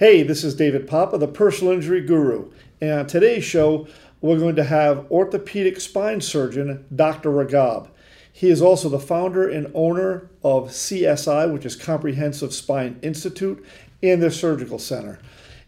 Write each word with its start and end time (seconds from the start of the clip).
Hey, 0.00 0.22
this 0.22 0.44
is 0.44 0.54
David 0.54 0.86
Papa, 0.86 1.18
the 1.18 1.28
personal 1.28 1.74
injury 1.74 2.00
guru. 2.00 2.50
And 2.80 3.00
on 3.00 3.06
today's 3.06 3.44
show, 3.44 3.86
we're 4.22 4.38
going 4.38 4.56
to 4.56 4.64
have 4.64 5.04
orthopedic 5.10 5.78
spine 5.78 6.22
surgeon 6.22 6.86
Dr. 6.96 7.28
Ragab. 7.28 7.90
He 8.32 8.48
is 8.48 8.62
also 8.62 8.88
the 8.88 8.98
founder 8.98 9.46
and 9.46 9.70
owner 9.74 10.30
of 10.42 10.70
CSI, 10.70 11.52
which 11.52 11.66
is 11.66 11.76
Comprehensive 11.76 12.54
Spine 12.54 12.98
Institute, 13.02 13.62
and 14.02 14.22
their 14.22 14.30
surgical 14.30 14.78
center. 14.78 15.18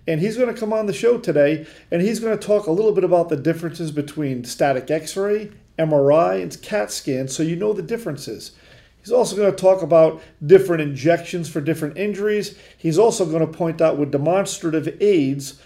And 0.09 0.19
he's 0.19 0.39
going 0.39 0.49
to 0.49 0.59
come 0.59 0.73
on 0.73 0.87
the 0.87 0.95
show 0.95 1.19
today 1.19 1.67
and 1.91 2.01
he's 2.01 2.19
going 2.19 2.35
to 2.35 2.47
talk 2.47 2.67
a 2.67 2.73
little 2.73 2.93
bit 2.93 3.05
about 3.05 3.29
the 3.29 3.37
differences 3.37 3.93
between 3.93 4.47
static 4.47 4.91
x 4.91 5.15
ray, 5.15 5.51
MRI, 5.79 6.43
and 6.43 6.63
CAT 6.63 6.91
scan 6.91 7.29
so 7.29 7.43
you 7.43 7.55
know 7.55 7.75
the 7.75 7.83
differences. 7.83 8.53
He's 9.03 9.13
also 9.13 9.37
going 9.37 9.51
to 9.51 9.57
talk 9.57 9.83
about 9.83 10.23
different 10.45 10.83
injections 10.83 11.49
for 11.49 11.61
different 11.61 11.99
injuries. 11.99 12.57
He's 12.79 12.99
also 12.99 13.27
going 13.27 13.41
to 13.41 13.53
point 13.53 13.81
out 13.81 13.99
with 13.99 14.13
demonstrative 14.13 14.97
aids 15.01 15.61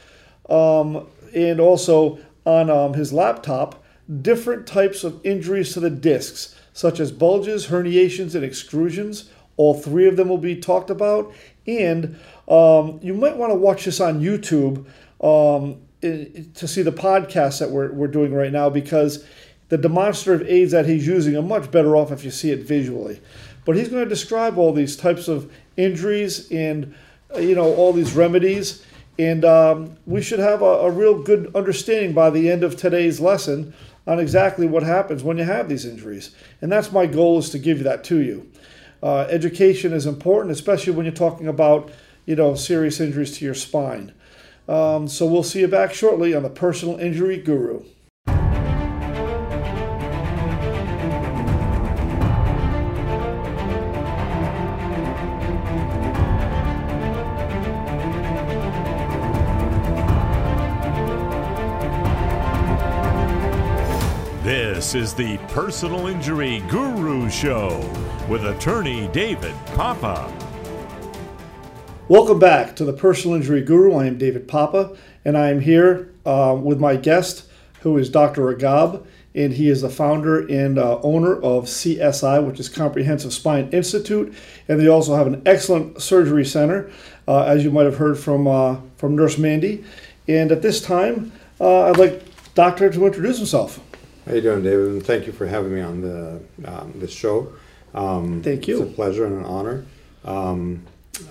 um, 0.48 1.06
and 1.34 1.60
also 1.60 2.18
on 2.44 2.70
um, 2.70 2.94
his 2.94 3.12
laptop 3.12 3.84
different 4.22 4.66
types 4.66 5.04
of 5.04 5.20
injuries 5.24 5.72
to 5.72 5.80
the 5.80 5.90
discs, 5.90 6.54
such 6.72 7.00
as 7.00 7.10
bulges, 7.10 7.66
herniations, 7.66 8.34
and 8.34 8.44
extrusions. 8.44 9.28
All 9.56 9.74
three 9.74 10.06
of 10.06 10.16
them 10.16 10.28
will 10.28 10.38
be 10.38 10.56
talked 10.56 10.90
about. 10.90 11.34
And 11.66 12.18
um, 12.48 13.00
you 13.02 13.14
might 13.14 13.36
want 13.36 13.50
to 13.50 13.56
watch 13.56 13.84
this 13.84 14.00
on 14.00 14.20
YouTube 14.20 14.86
um, 15.20 15.80
to 16.00 16.68
see 16.68 16.82
the 16.82 16.92
podcast 16.92 17.58
that 17.58 17.70
we're, 17.70 17.90
we're 17.92 18.06
doing 18.06 18.32
right 18.32 18.52
now 18.52 18.70
because 18.70 19.24
the 19.68 19.78
demonstrative 19.78 20.46
aids 20.48 20.72
that 20.72 20.86
he's 20.86 21.06
using 21.06 21.36
are 21.36 21.42
much 21.42 21.70
better 21.70 21.96
off 21.96 22.12
if 22.12 22.24
you 22.24 22.30
see 22.30 22.50
it 22.50 22.60
visually. 22.60 23.20
But 23.64 23.76
he's 23.76 23.88
going 23.88 24.04
to 24.04 24.08
describe 24.08 24.58
all 24.58 24.72
these 24.72 24.96
types 24.96 25.28
of 25.28 25.52
injuries 25.76 26.50
and 26.52 26.94
uh, 27.34 27.40
you 27.40 27.54
know 27.54 27.74
all 27.74 27.92
these 27.92 28.14
remedies, 28.14 28.84
and 29.18 29.44
um, 29.44 29.96
we 30.06 30.22
should 30.22 30.38
have 30.38 30.62
a, 30.62 30.64
a 30.64 30.90
real 30.90 31.22
good 31.22 31.54
understanding 31.54 32.12
by 32.12 32.30
the 32.30 32.48
end 32.48 32.62
of 32.62 32.76
today's 32.76 33.18
lesson 33.20 33.74
on 34.06 34.20
exactly 34.20 34.66
what 34.66 34.84
happens 34.84 35.24
when 35.24 35.36
you 35.36 35.44
have 35.44 35.68
these 35.68 35.84
injuries. 35.84 36.34
And 36.60 36.70
that's 36.70 36.92
my 36.92 37.06
goal 37.06 37.38
is 37.38 37.50
to 37.50 37.58
give 37.58 37.82
that 37.82 38.04
to 38.04 38.20
you. 38.20 38.48
Uh, 39.02 39.26
education 39.28 39.92
is 39.92 40.06
important, 40.06 40.52
especially 40.52 40.92
when 40.92 41.04
you're 41.04 41.14
talking 41.14 41.48
about 41.48 41.90
you 42.24 42.36
know 42.36 42.54
serious 42.54 43.00
injuries 43.00 43.36
to 43.38 43.44
your 43.44 43.54
spine. 43.54 44.12
Um, 44.68 45.08
so 45.08 45.26
we'll 45.26 45.42
see 45.42 45.60
you 45.60 45.68
back 45.68 45.92
shortly 45.92 46.34
on 46.34 46.42
the 46.42 46.50
Personal 46.50 46.98
Injury 46.98 47.38
Guru. 47.38 47.84
This 64.86 64.94
is 64.94 65.14
the 65.14 65.36
Personal 65.48 66.06
Injury 66.06 66.62
Guru 66.70 67.28
Show 67.28 67.80
with 68.28 68.44
attorney 68.44 69.08
David 69.08 69.56
Papa. 69.74 70.32
Welcome 72.06 72.38
back 72.38 72.76
to 72.76 72.84
the 72.84 72.92
Personal 72.92 73.36
Injury 73.36 73.62
Guru. 73.62 73.96
I 73.96 74.06
am 74.06 74.16
David 74.16 74.46
Papa, 74.46 74.96
and 75.24 75.36
I 75.36 75.50
am 75.50 75.58
here 75.58 76.14
uh, 76.24 76.56
with 76.62 76.78
my 76.78 76.94
guest, 76.94 77.50
who 77.80 77.98
is 77.98 78.08
Dr. 78.08 78.42
Ragab, 78.42 79.04
and 79.34 79.54
he 79.54 79.68
is 79.68 79.80
the 79.80 79.90
founder 79.90 80.46
and 80.46 80.78
uh, 80.78 81.00
owner 81.00 81.34
of 81.34 81.64
CSI, 81.64 82.46
which 82.46 82.60
is 82.60 82.68
Comprehensive 82.68 83.32
Spine 83.32 83.68
Institute, 83.70 84.32
and 84.68 84.78
they 84.78 84.86
also 84.86 85.16
have 85.16 85.26
an 85.26 85.42
excellent 85.44 86.00
surgery 86.00 86.44
center, 86.44 86.88
uh, 87.26 87.42
as 87.42 87.64
you 87.64 87.72
might 87.72 87.86
have 87.86 87.96
heard 87.96 88.20
from 88.20 88.46
uh, 88.46 88.76
from 88.98 89.16
Nurse 89.16 89.36
Mandy. 89.36 89.84
And 90.28 90.52
at 90.52 90.62
this 90.62 90.80
time, 90.80 91.32
uh, 91.60 91.86
I'd 91.86 91.98
like 91.98 92.22
Doctor 92.54 92.88
to 92.88 93.04
introduce 93.04 93.38
himself. 93.38 93.80
How 94.26 94.34
you 94.34 94.40
doing, 94.40 94.64
David? 94.64 94.88
And 94.88 95.06
thank 95.06 95.28
you 95.28 95.32
for 95.32 95.46
having 95.46 95.72
me 95.72 95.80
on 95.80 96.00
the 96.00 96.40
um, 96.64 96.92
this 96.96 97.12
show. 97.12 97.52
Um, 97.94 98.42
thank 98.42 98.66
you. 98.66 98.82
It's 98.82 98.90
a 98.90 98.94
pleasure 98.94 99.24
and 99.24 99.38
an 99.38 99.44
honor. 99.44 99.86
Um, 100.24 100.82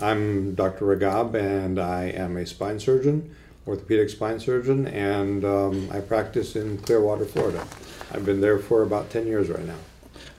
I'm 0.01 0.55
Dr. 0.55 0.85
Ragab, 0.85 1.35
and 1.35 1.77
I 1.77 2.05
am 2.05 2.37
a 2.37 2.45
spine 2.45 2.79
surgeon, 2.79 3.35
orthopedic 3.67 4.09
spine 4.09 4.39
surgeon, 4.39 4.87
and 4.87 5.43
um, 5.43 5.89
I 5.91 5.99
practice 5.99 6.55
in 6.55 6.77
Clearwater, 6.77 7.25
Florida. 7.25 7.67
I've 8.13 8.25
been 8.25 8.39
there 8.39 8.59
for 8.59 8.81
about 8.83 9.09
10 9.09 9.27
years 9.27 9.49
right 9.49 9.65
now. 9.65 9.75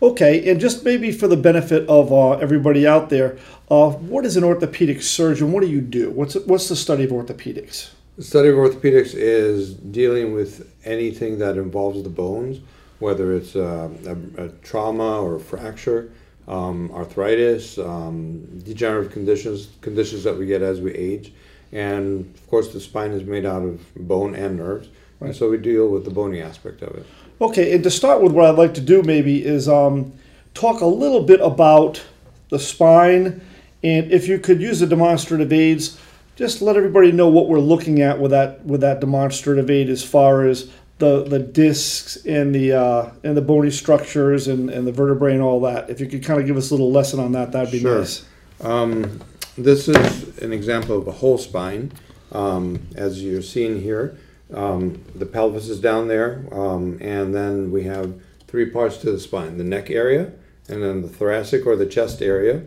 Okay, 0.00 0.50
and 0.50 0.58
just 0.58 0.82
maybe 0.82 1.12
for 1.12 1.28
the 1.28 1.36
benefit 1.36 1.86
of 1.90 2.10
uh, 2.10 2.38
everybody 2.38 2.86
out 2.86 3.10
there, 3.10 3.36
uh, 3.70 3.90
what 3.90 4.24
is 4.24 4.38
an 4.38 4.44
orthopedic 4.44 5.02
surgeon? 5.02 5.52
What 5.52 5.60
do 5.60 5.68
you 5.68 5.82
do? 5.82 6.10
What's 6.10 6.34
what's 6.46 6.70
the 6.70 6.76
study 6.76 7.04
of 7.04 7.10
orthopedics? 7.10 7.90
The 8.16 8.24
study 8.24 8.48
of 8.48 8.54
orthopedics 8.54 9.12
is 9.14 9.74
dealing 9.74 10.32
with 10.32 10.72
anything 10.86 11.38
that 11.40 11.58
involves 11.58 12.02
the 12.02 12.08
bones, 12.08 12.60
whether 12.98 13.34
it's 13.34 13.54
a, 13.54 13.90
a, 14.06 14.44
a 14.44 14.48
trauma 14.62 15.20
or 15.20 15.36
a 15.36 15.40
fracture, 15.40 16.10
um, 16.48 16.90
arthritis, 16.92 17.76
um, 17.76 18.40
degenerative 18.60 19.12
conditions, 19.12 19.68
conditions 19.82 20.24
that 20.24 20.34
we 20.34 20.46
get 20.46 20.62
as 20.62 20.80
we 20.80 20.94
age. 20.94 21.34
And 21.72 22.34
of 22.34 22.46
course, 22.48 22.72
the 22.72 22.80
spine 22.80 23.10
is 23.10 23.22
made 23.22 23.44
out 23.44 23.62
of 23.62 23.82
bone 23.94 24.34
and 24.34 24.56
nerves. 24.56 24.88
Right. 25.20 25.28
And 25.28 25.36
so 25.36 25.50
we 25.50 25.58
deal 25.58 25.88
with 25.88 26.06
the 26.06 26.10
bony 26.10 26.40
aspect 26.40 26.80
of 26.80 26.96
it. 26.96 27.04
Okay, 27.42 27.74
and 27.74 27.84
to 27.84 27.90
start 27.90 28.22
with, 28.22 28.32
what 28.32 28.46
I'd 28.46 28.56
like 28.56 28.72
to 28.74 28.80
do 28.80 29.02
maybe 29.02 29.44
is 29.44 29.68
um, 29.68 30.14
talk 30.54 30.80
a 30.80 30.86
little 30.86 31.22
bit 31.22 31.40
about 31.42 32.02
the 32.48 32.58
spine. 32.58 33.42
And 33.82 34.10
if 34.10 34.26
you 34.26 34.38
could 34.38 34.62
use 34.62 34.80
the 34.80 34.86
demonstrative 34.86 35.52
aids, 35.52 36.00
just 36.36 36.60
let 36.62 36.76
everybody 36.76 37.10
know 37.10 37.28
what 37.28 37.48
we're 37.48 37.58
looking 37.58 38.02
at 38.02 38.20
with 38.20 38.30
that 38.30 38.64
with 38.64 38.82
that 38.82 39.00
demonstrative 39.00 39.70
aid 39.70 39.88
as 39.88 40.04
far 40.04 40.46
as 40.46 40.70
the 40.98 41.24
the 41.24 41.38
discs 41.38 42.16
and 42.24 42.54
the 42.54 42.72
uh, 42.72 43.10
and 43.24 43.36
the 43.36 43.42
bony 43.42 43.70
structures 43.70 44.46
and, 44.46 44.70
and 44.70 44.86
the 44.86 44.92
vertebrae 44.92 45.32
and 45.32 45.42
all 45.42 45.60
that. 45.62 45.90
If 45.90 46.00
you 46.00 46.06
could 46.06 46.24
kind 46.24 46.40
of 46.40 46.46
give 46.46 46.56
us 46.56 46.70
a 46.70 46.74
little 46.74 46.92
lesson 46.92 47.18
on 47.20 47.32
that, 47.32 47.52
that'd 47.52 47.72
be 47.72 47.80
sure. 47.80 47.98
nice. 47.98 48.24
Um, 48.60 49.20
this 49.58 49.88
is 49.88 50.38
an 50.38 50.52
example 50.52 50.96
of 50.96 51.08
a 51.08 51.12
whole 51.12 51.38
spine, 51.38 51.92
um, 52.32 52.86
as 52.94 53.22
you're 53.22 53.42
seeing 53.42 53.82
here. 53.82 54.16
Um, 54.54 55.02
the 55.14 55.26
pelvis 55.26 55.68
is 55.68 55.80
down 55.80 56.08
there, 56.08 56.46
um, 56.52 56.98
and 57.00 57.34
then 57.34 57.72
we 57.72 57.84
have 57.84 58.20
three 58.46 58.66
parts 58.66 58.98
to 58.98 59.10
the 59.10 59.18
spine: 59.18 59.58
the 59.58 59.64
neck 59.64 59.90
area, 59.90 60.32
and 60.68 60.82
then 60.82 61.02
the 61.02 61.08
thoracic 61.08 61.66
or 61.66 61.76
the 61.76 61.86
chest 61.86 62.22
area, 62.22 62.62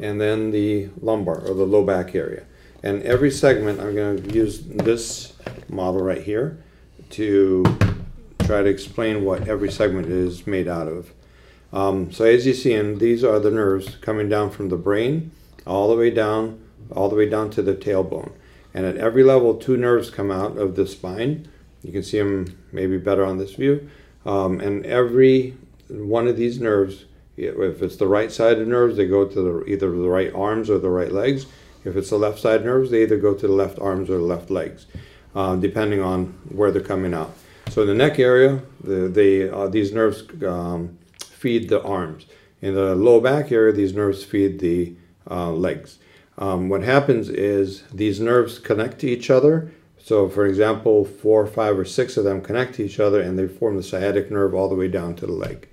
and 0.00 0.20
then 0.20 0.50
the 0.50 0.88
lumbar 1.00 1.38
or 1.38 1.54
the 1.54 1.66
low 1.66 1.84
back 1.84 2.14
area. 2.14 2.44
And 2.82 3.02
every 3.02 3.30
segment, 3.30 3.80
I'm 3.80 3.94
going 3.94 4.22
to 4.22 4.34
use 4.34 4.62
this 4.62 5.34
model 5.68 6.02
right 6.02 6.22
here 6.22 6.62
to 7.10 7.64
try 8.40 8.62
to 8.62 8.68
explain 8.68 9.24
what 9.24 9.46
every 9.46 9.70
segment 9.70 10.08
is 10.08 10.46
made 10.46 10.66
out 10.66 10.88
of. 10.88 11.12
Um, 11.72 12.10
so 12.10 12.24
as 12.24 12.46
you 12.46 12.54
see, 12.54 12.74
and 12.74 12.98
these 12.98 13.22
are 13.22 13.38
the 13.38 13.50
nerves 13.50 13.96
coming 13.96 14.28
down 14.28 14.50
from 14.50 14.70
the 14.70 14.76
brain 14.76 15.30
all 15.66 15.88
the 15.88 15.96
way 15.96 16.10
down, 16.10 16.60
all 16.90 17.08
the 17.08 17.16
way 17.16 17.28
down 17.28 17.50
to 17.50 17.62
the 17.62 17.74
tailbone. 17.74 18.32
And 18.72 18.86
at 18.86 18.96
every 18.96 19.24
level, 19.24 19.54
two 19.54 19.76
nerves 19.76 20.10
come 20.10 20.30
out 20.30 20.56
of 20.56 20.76
the 20.76 20.86
spine. 20.86 21.48
You 21.82 21.92
can 21.92 22.02
see 22.02 22.18
them 22.18 22.58
maybe 22.72 22.98
better 22.98 23.24
on 23.24 23.38
this 23.38 23.54
view. 23.54 23.88
Um, 24.24 24.60
and 24.60 24.84
every 24.86 25.56
one 25.88 26.28
of 26.28 26.36
these 26.36 26.60
nerves, 26.60 27.04
if 27.36 27.82
it's 27.82 27.96
the 27.96 28.06
right 28.06 28.30
side 28.30 28.58
of 28.58 28.68
nerves, 28.68 28.96
they 28.96 29.06
go 29.06 29.26
to 29.26 29.40
the, 29.40 29.64
either 29.64 29.90
the 29.90 30.08
right 30.08 30.32
arms 30.34 30.70
or 30.70 30.78
the 30.78 30.90
right 30.90 31.12
legs. 31.12 31.46
If 31.84 31.96
it's 31.96 32.10
the 32.10 32.18
left 32.18 32.38
side 32.38 32.64
nerves, 32.64 32.90
they 32.90 33.02
either 33.02 33.18
go 33.18 33.34
to 33.34 33.46
the 33.46 33.52
left 33.52 33.78
arms 33.78 34.10
or 34.10 34.18
the 34.18 34.24
left 34.24 34.50
legs, 34.50 34.86
uh, 35.34 35.56
depending 35.56 36.00
on 36.00 36.38
where 36.48 36.70
they're 36.70 36.82
coming 36.82 37.14
out. 37.14 37.34
So 37.70 37.82
in 37.82 37.88
the 37.88 37.94
neck 37.94 38.18
area, 38.18 38.62
the, 38.82 39.08
they, 39.08 39.48
uh, 39.48 39.68
these 39.68 39.92
nerves 39.92 40.24
um, 40.44 40.98
feed 41.20 41.68
the 41.68 41.82
arms. 41.82 42.26
In 42.60 42.74
the 42.74 42.94
low 42.94 43.20
back 43.20 43.50
area, 43.52 43.72
these 43.72 43.94
nerves 43.94 44.24
feed 44.24 44.58
the 44.58 44.94
uh, 45.30 45.52
legs. 45.52 45.98
Um, 46.36 46.68
what 46.68 46.82
happens 46.82 47.28
is 47.28 47.84
these 47.92 48.20
nerves 48.20 48.58
connect 48.58 48.98
to 49.00 49.08
each 49.08 49.30
other. 49.30 49.70
So, 49.98 50.28
for 50.28 50.46
example, 50.46 51.04
four, 51.04 51.46
five, 51.46 51.78
or 51.78 51.84
six 51.84 52.16
of 52.16 52.24
them 52.24 52.40
connect 52.40 52.74
to 52.76 52.84
each 52.84 52.98
other 52.98 53.20
and 53.20 53.38
they 53.38 53.46
form 53.46 53.76
the 53.76 53.82
sciatic 53.82 54.30
nerve 54.30 54.54
all 54.54 54.68
the 54.68 54.74
way 54.74 54.88
down 54.88 55.14
to 55.16 55.26
the 55.26 55.32
leg. 55.32 55.68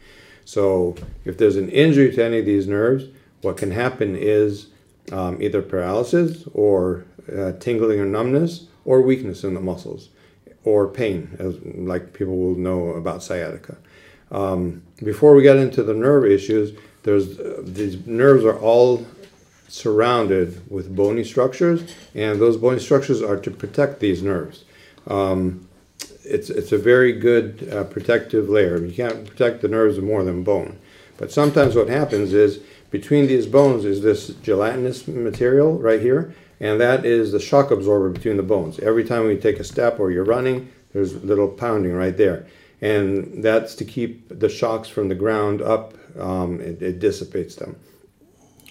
So, 0.46 0.96
if 1.26 1.38
there's 1.38 1.56
an 1.56 1.70
injury 1.70 2.14
to 2.14 2.24
any 2.24 2.40
of 2.40 2.46
these 2.46 2.68
nerves, 2.68 3.06
what 3.42 3.58
can 3.58 3.72
happen 3.72 4.16
is 4.16 4.68
um, 5.12 5.42
either 5.42 5.62
paralysis 5.62 6.44
or 6.54 7.06
uh, 7.36 7.54
tingling 7.54 8.00
or 8.00 8.06
numbness 8.06 8.68
or 8.86 9.02
weakness 9.02 9.44
in 9.44 9.54
the 9.54 9.60
muscles 9.60 10.10
or 10.64 10.88
pain, 10.88 11.36
as 11.40 11.58
like 11.64 12.14
people 12.14 12.38
will 12.38 12.56
know 12.56 12.90
about 12.90 13.24
sciatica. 13.24 13.78
Um, 14.32 14.84
before 15.02 15.34
we 15.34 15.42
get 15.42 15.56
into 15.56 15.84
the 15.84 15.94
nerve 15.94 16.26
issues, 16.26 16.78
there's 17.04 17.40
uh, 17.40 17.62
these 17.64 18.06
nerves 18.06 18.44
are 18.44 18.60
all 18.60 19.06
surrounded 19.70 20.70
with 20.70 20.94
bony 20.96 21.24
structures, 21.24 21.94
and 22.14 22.40
those 22.40 22.58
bony 22.58 22.80
structures 22.80 23.22
are 23.22 23.38
to 23.38 23.52
protect 23.52 24.00
these 24.00 24.22
nerves. 24.22 24.66
Um, 25.08 25.68
it's 26.26 26.50
it's 26.50 26.74
a 26.74 26.78
very 26.78 27.14
good 27.14 27.70
uh, 27.72 27.86
protective 27.86 28.50
layer. 28.50 28.84
You 28.84 28.94
can't 28.94 29.26
protect 29.26 29.62
the 29.62 29.70
nerves 29.70 30.00
more 30.00 30.24
than 30.24 30.44
bone, 30.44 30.78
but 31.18 31.32
sometimes 31.32 31.76
what 31.76 31.88
happens 31.88 32.34
is 32.34 32.60
between 32.90 33.28
these 33.28 33.48
bones 33.48 33.86
is 33.86 34.02
this 34.02 34.28
gelatinous 34.28 35.08
material 35.08 35.78
right 35.78 36.02
here, 36.02 36.34
and 36.60 36.80
that 36.80 37.06
is 37.06 37.32
the 37.32 37.40
shock 37.40 37.72
absorber 37.72 38.10
between 38.10 38.38
the 38.38 38.44
bones. 38.44 38.80
Every 38.80 39.04
time 39.04 39.26
we 39.26 39.38
take 39.38 39.60
a 39.60 39.64
step 39.64 40.00
or 40.00 40.12
you're 40.12 40.24
running, 40.24 40.72
there's 40.94 41.14
a 41.14 41.20
little 41.20 41.50
pounding 41.50 41.94
right 41.94 42.16
there. 42.16 42.48
And 42.82 43.44
that's 43.44 43.76
to 43.76 43.86
keep 43.86 44.40
the 44.40 44.50
shocks 44.50 44.88
from 44.88 45.10
the 45.10 45.16
ground 45.16 45.62
up, 45.62 45.94
um, 46.18 46.62
it, 46.62 46.82
it, 46.82 47.00
dissipates 47.00 47.56
them. 47.56 47.76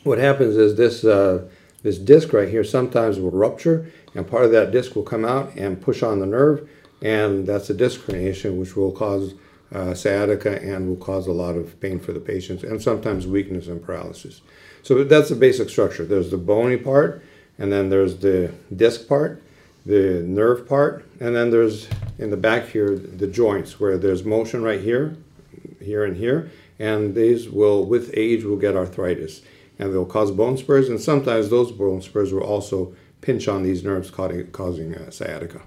What 0.04 0.18
happens 0.18 0.56
is 0.56 0.76
this, 0.76 1.04
uh, 1.04 1.48
this 1.82 1.98
disc 1.98 2.32
right 2.32 2.48
here 2.48 2.64
sometimes 2.64 3.18
will 3.18 3.32
rupture, 3.32 3.90
and 4.14 4.26
part 4.26 4.44
of 4.44 4.52
that 4.52 4.70
disc 4.70 4.94
will 4.96 5.02
come 5.02 5.24
out 5.24 5.54
and 5.56 5.80
push 5.80 6.02
on 6.02 6.20
the 6.20 6.26
nerve, 6.26 6.68
and 7.02 7.46
that's 7.46 7.68
a 7.68 7.74
disc 7.74 8.00
herniation, 8.02 8.58
which 8.58 8.76
will 8.76 8.92
cause 8.92 9.34
uh, 9.72 9.94
sciatica 9.94 10.62
and 10.62 10.88
will 10.88 10.96
cause 10.96 11.26
a 11.26 11.32
lot 11.32 11.56
of 11.56 11.78
pain 11.80 11.98
for 11.98 12.12
the 12.12 12.20
patients, 12.20 12.62
and 12.62 12.80
sometimes 12.80 13.26
weakness 13.26 13.66
and 13.66 13.82
paralysis. 13.82 14.40
So 14.82 15.02
that's 15.04 15.28
the 15.28 15.34
basic 15.34 15.68
structure. 15.68 16.04
There's 16.04 16.30
the 16.30 16.36
bony 16.36 16.76
part, 16.76 17.22
and 17.58 17.72
then 17.72 17.88
there's 17.88 18.18
the 18.18 18.52
disc 18.74 19.08
part, 19.08 19.42
the 19.84 20.22
nerve 20.22 20.68
part, 20.68 21.04
and 21.20 21.34
then 21.34 21.50
there's 21.50 21.88
in 22.18 22.30
the 22.30 22.36
back 22.36 22.68
here 22.68 22.96
the 22.96 23.26
joints 23.26 23.80
where 23.80 23.98
there's 23.98 24.24
motion 24.24 24.62
right 24.62 24.80
here, 24.80 25.16
here 25.80 26.04
and 26.04 26.16
here, 26.16 26.50
and 26.78 27.14
these 27.14 27.48
will, 27.48 27.84
with 27.84 28.10
age, 28.14 28.44
will 28.44 28.56
get 28.56 28.76
arthritis, 28.76 29.42
and 29.78 29.92
they'll 29.92 30.04
cause 30.04 30.30
bone 30.30 30.56
spurs, 30.56 30.88
and 30.88 31.00
sometimes 31.00 31.48
those 31.48 31.72
bone 31.72 32.02
spurs 32.02 32.32
will 32.32 32.44
also 32.44 32.94
pinch 33.20 33.48
on 33.48 33.62
these 33.62 33.82
nerves, 33.82 34.10
causing 34.10 34.94
uh, 34.94 35.10
sciatica. 35.10 35.62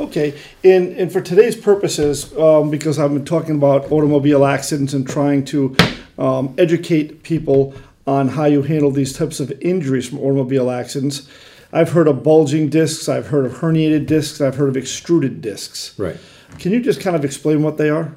Okay, 0.00 0.38
and, 0.64 0.96
and 0.96 1.12
for 1.12 1.20
today's 1.20 1.56
purposes, 1.56 2.36
um, 2.36 2.70
because 2.70 2.98
I've 2.98 3.12
been 3.12 3.24
talking 3.24 3.56
about 3.56 3.92
automobile 3.92 4.44
accidents 4.44 4.94
and 4.94 5.08
trying 5.08 5.44
to 5.46 5.76
um, 6.18 6.54
educate 6.58 7.22
people 7.22 7.74
on 8.06 8.28
how 8.28 8.46
you 8.46 8.62
handle 8.62 8.90
these 8.90 9.12
types 9.12 9.38
of 9.38 9.52
injuries 9.60 10.08
from 10.08 10.18
automobile 10.18 10.70
accidents, 10.70 11.28
I've 11.72 11.92
heard 11.92 12.08
of 12.08 12.22
bulging 12.22 12.68
discs, 12.68 13.08
I've 13.08 13.28
heard 13.28 13.46
of 13.46 13.52
herniated 13.52 14.06
discs, 14.06 14.40
I've 14.40 14.56
heard 14.56 14.68
of 14.68 14.76
extruded 14.76 15.40
discs. 15.40 15.98
Right. 15.98 16.18
Can 16.58 16.72
you 16.72 16.80
just 16.80 17.00
kind 17.00 17.16
of 17.16 17.24
explain 17.24 17.62
what 17.62 17.78
they 17.78 17.88
are? 17.88 18.14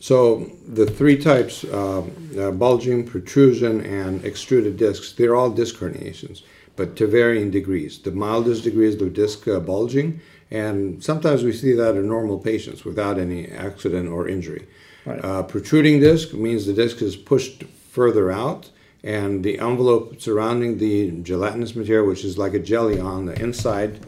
So 0.00 0.50
the 0.66 0.86
three 0.86 1.16
types, 1.16 1.64
um, 1.64 2.12
uh, 2.38 2.50
bulging, 2.50 3.06
protrusion, 3.06 3.84
and 3.84 4.24
extruded 4.24 4.76
discs, 4.76 5.12
they're 5.12 5.36
all 5.36 5.50
disc 5.50 5.76
herniations, 5.76 6.42
but 6.76 6.96
to 6.96 7.06
varying 7.06 7.50
degrees. 7.50 7.98
The 7.98 8.10
mildest 8.12 8.64
degree 8.64 8.86
is 8.86 8.96
the 8.96 9.10
disc 9.10 9.48
uh, 9.48 9.60
bulging, 9.60 10.20
and 10.50 11.02
sometimes 11.02 11.42
we 11.42 11.52
see 11.52 11.72
that 11.72 11.96
in 11.96 12.06
normal 12.06 12.38
patients 12.38 12.84
without 12.84 13.18
any 13.18 13.48
accident 13.48 14.08
or 14.08 14.28
injury. 14.28 14.66
Right. 15.04 15.24
Uh, 15.24 15.42
protruding 15.42 16.00
disc 16.00 16.32
means 16.34 16.66
the 16.66 16.72
disc 16.72 17.00
is 17.02 17.16
pushed 17.16 17.64
further 17.64 18.30
out, 18.30 18.70
and 19.02 19.44
the 19.44 19.58
envelope 19.58 20.20
surrounding 20.20 20.78
the 20.78 21.10
gelatinous 21.22 21.74
material, 21.74 22.06
which 22.06 22.24
is 22.24 22.38
like 22.38 22.54
a 22.54 22.58
jelly 22.58 23.00
on 23.00 23.26
the 23.26 23.40
inside 23.40 24.00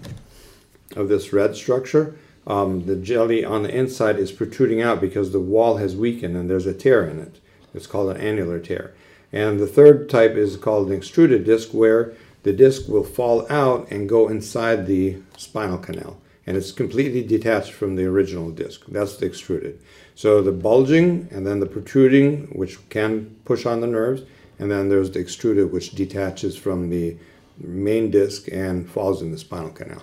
of 0.97 1.09
this 1.09 1.32
red 1.32 1.56
structure, 1.56 2.17
um, 2.47 2.87
the 2.87 2.97
jelly 2.97 3.44
on 3.44 3.62
the 3.62 3.75
inside 3.75 4.19
is 4.19 4.32
protruding 4.32 4.81
out 4.81 5.00
because 5.00 5.32
the 5.32 5.41
wall 5.41 5.76
has 5.76 5.94
weakened 5.94 6.35
and 6.35 6.49
there's 6.49 6.67
a 6.67 6.73
tear 6.73 7.06
in 7.06 7.19
it. 7.19 7.41
It's 7.75 7.87
called 7.87 8.11
an 8.11 8.17
annular 8.17 8.59
tear. 8.59 8.94
And 9.32 9.61
the 9.61 9.67
third 9.67 10.09
type 10.09 10.32
is 10.32 10.56
called 10.56 10.88
an 10.88 10.97
extruded 10.97 11.44
disc, 11.44 11.73
where 11.73 12.15
the 12.49 12.55
disc 12.55 12.89
will 12.89 13.05
fall 13.05 13.47
out 13.53 13.91
and 13.91 14.09
go 14.09 14.29
inside 14.29 14.87
the 14.87 15.19
spinal 15.37 15.77
canal. 15.77 16.17
And 16.47 16.56
it's 16.56 16.73
completely 16.73 17.23
detached 17.23 17.73
from 17.73 17.95
the 17.95 18.06
original 18.06 18.50
disc. 18.50 18.87
That's 18.89 19.19
the 19.19 19.27
extruded. 19.27 19.79
So 20.15 20.41
the 20.41 20.50
bulging 20.50 21.29
and 21.31 21.47
then 21.47 21.61
the 21.61 21.67
protruding, 21.67 22.47
which 22.47 22.79
can 22.89 23.37
push 23.45 23.67
on 23.67 23.83
the 23.83 23.87
nerves, 23.87 24.23
and 24.59 24.71
then 24.71 24.89
there's 24.89 25.11
the 25.11 25.19
extruded, 25.19 25.71
which 25.71 25.91
detaches 25.91 26.56
from 26.56 26.89
the 26.89 27.19
main 27.59 28.11
disc 28.11 28.49
and 28.51 28.89
falls 28.89 29.21
in 29.21 29.31
the 29.31 29.37
spinal 29.37 29.69
canal. 29.69 30.03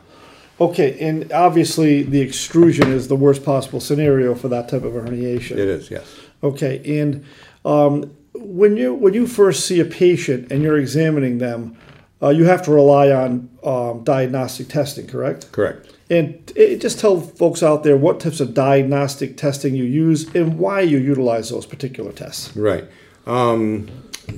Okay, 0.61 0.99
and 0.99 1.31
obviously 1.31 2.03
the 2.03 2.21
extrusion 2.21 2.91
is 2.91 3.07
the 3.07 3.15
worst 3.15 3.43
possible 3.43 3.79
scenario 3.79 4.35
for 4.35 4.49
that 4.49 4.69
type 4.69 4.83
of 4.83 4.95
a 4.95 5.01
herniation. 5.01 5.53
It 5.53 5.67
is, 5.77 5.89
yes. 5.89 6.15
Okay, 6.43 7.01
and 7.01 7.25
um, 7.65 8.15
when 8.35 8.77
you 8.77 8.93
when 8.93 9.15
you 9.15 9.25
first 9.25 9.65
see 9.65 9.79
a 9.79 9.85
patient 9.85 10.51
and 10.51 10.61
you're 10.61 10.77
examining 10.77 11.39
them, 11.39 11.75
uh, 12.21 12.29
you 12.29 12.45
have 12.45 12.61
to 12.63 12.71
rely 12.71 13.11
on 13.11 13.49
um, 13.63 14.03
diagnostic 14.03 14.67
testing, 14.67 15.07
correct? 15.07 15.51
Correct. 15.51 15.91
And 16.09 16.51
it, 16.55 16.81
just 16.81 16.99
tell 16.99 17.19
folks 17.19 17.63
out 17.63 17.83
there 17.83 17.97
what 17.97 18.19
types 18.19 18.39
of 18.39 18.53
diagnostic 18.53 19.37
testing 19.37 19.75
you 19.75 19.83
use 19.83 20.33
and 20.35 20.57
why 20.59 20.81
you 20.81 20.97
utilize 20.97 21.49
those 21.49 21.65
particular 21.65 22.11
tests. 22.11 22.55
Right. 22.55 22.85
Um, 23.25 23.89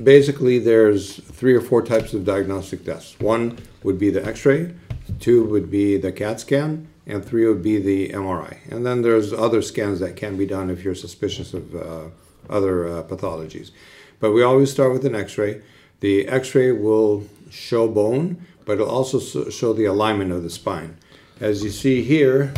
basically, 0.02 0.60
there's 0.60 1.18
three 1.18 1.54
or 1.54 1.62
four 1.62 1.82
types 1.82 2.14
of 2.14 2.26
diagnostic 2.26 2.86
tests. 2.86 3.20
One 3.20 3.58
would 3.84 4.00
be 4.00 4.10
the 4.10 4.26
X-ray 4.26 4.74
two 5.20 5.46
would 5.46 5.70
be 5.70 5.98
the 5.98 6.12
CAT 6.12 6.40
scan, 6.40 6.88
and 7.06 7.24
three 7.24 7.48
would 7.48 7.64
be 7.64 7.80
the 7.80 8.10
MRI. 8.10 8.58
And 8.70 8.86
then 8.86 9.02
there's 9.02 9.34
other 9.34 9.62
scans 9.62 10.00
that 10.00 10.16
can 10.16 10.38
be 10.38 10.46
done 10.46 10.70
if 10.70 10.84
you're 10.84 10.96
suspicious 10.96 11.54
of 11.54 11.76
uh, 11.76 12.10
other 12.50 12.88
uh, 12.88 13.04
pathologies. 13.04 13.72
But 14.20 14.32
we 14.32 14.44
always 14.44 14.72
start 14.72 14.94
with 14.94 15.06
an 15.06 15.16
X-ray. 15.16 15.62
The 16.00 16.28
X-ray 16.28 16.72
will 16.72 17.26
show 17.50 17.88
bone, 17.88 18.46
but 18.66 18.74
it'll 18.74 18.90
also 18.90 19.20
show 19.50 19.74
the 19.74 19.86
alignment 19.86 20.32
of 20.32 20.44
the 20.44 20.50
spine. 20.50 20.98
As 21.40 21.64
you 21.64 21.70
see 21.70 22.02
here, 22.04 22.54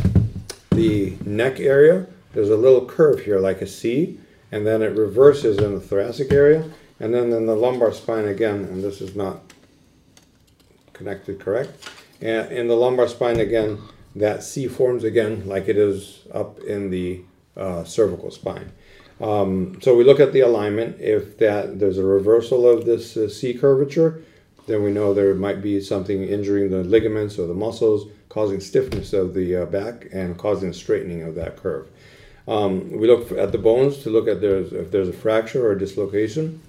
the 0.71 1.15
neck 1.25 1.59
area, 1.59 2.07
there's 2.33 2.49
a 2.49 2.57
little 2.57 2.85
curve 2.85 3.21
here 3.21 3.39
like 3.39 3.61
a 3.61 3.67
C, 3.67 4.19
and 4.51 4.65
then 4.65 4.81
it 4.81 4.95
reverses 4.97 5.57
in 5.57 5.73
the 5.73 5.79
thoracic 5.79 6.31
area, 6.31 6.69
and 6.99 7.13
then 7.13 7.31
in 7.31 7.45
the 7.45 7.55
lumbar 7.55 7.91
spine 7.91 8.27
again, 8.27 8.65
and 8.65 8.83
this 8.83 9.01
is 9.01 9.15
not 9.15 9.41
connected 10.93 11.39
correct, 11.39 11.89
and 12.21 12.51
in 12.51 12.67
the 12.67 12.75
lumbar 12.75 13.07
spine 13.07 13.39
again, 13.39 13.79
that 14.15 14.43
C 14.43 14.67
forms 14.67 15.03
again 15.03 15.47
like 15.47 15.67
it 15.67 15.77
is 15.77 16.21
up 16.33 16.59
in 16.59 16.89
the 16.89 17.21
uh, 17.55 17.83
cervical 17.83 18.31
spine. 18.31 18.71
Um, 19.21 19.79
so 19.81 19.95
we 19.95 20.03
look 20.03 20.19
at 20.19 20.33
the 20.33 20.39
alignment. 20.39 20.99
If 20.99 21.37
that 21.39 21.79
there's 21.79 21.97
a 21.97 22.05
reversal 22.05 22.67
of 22.67 22.85
this 22.85 23.17
uh, 23.17 23.29
C 23.29 23.53
curvature, 23.53 24.23
then 24.69 24.83
we 24.83 24.91
know 24.91 25.13
there 25.13 25.33
might 25.33 25.61
be 25.61 25.81
something 25.81 26.23
injuring 26.23 26.69
the 26.69 26.83
ligaments 26.83 27.39
or 27.39 27.47
the 27.47 27.53
muscles, 27.53 28.07
causing 28.29 28.59
stiffness 28.59 29.13
of 29.13 29.33
the 29.33 29.55
uh, 29.55 29.65
back 29.65 30.07
and 30.13 30.37
causing 30.37 30.71
straightening 30.71 31.23
of 31.23 31.35
that 31.35 31.57
curve. 31.57 31.87
Um, 32.47 32.91
we 32.91 33.07
look 33.07 33.31
at 33.31 33.51
the 33.51 33.57
bones 33.57 33.99
to 34.03 34.09
look 34.09 34.27
at 34.27 34.41
there's, 34.41 34.71
if 34.71 34.91
there's 34.91 35.09
a 35.09 35.13
fracture 35.13 35.65
or 35.65 35.73
a 35.73 35.79
dislocation. 35.79 36.61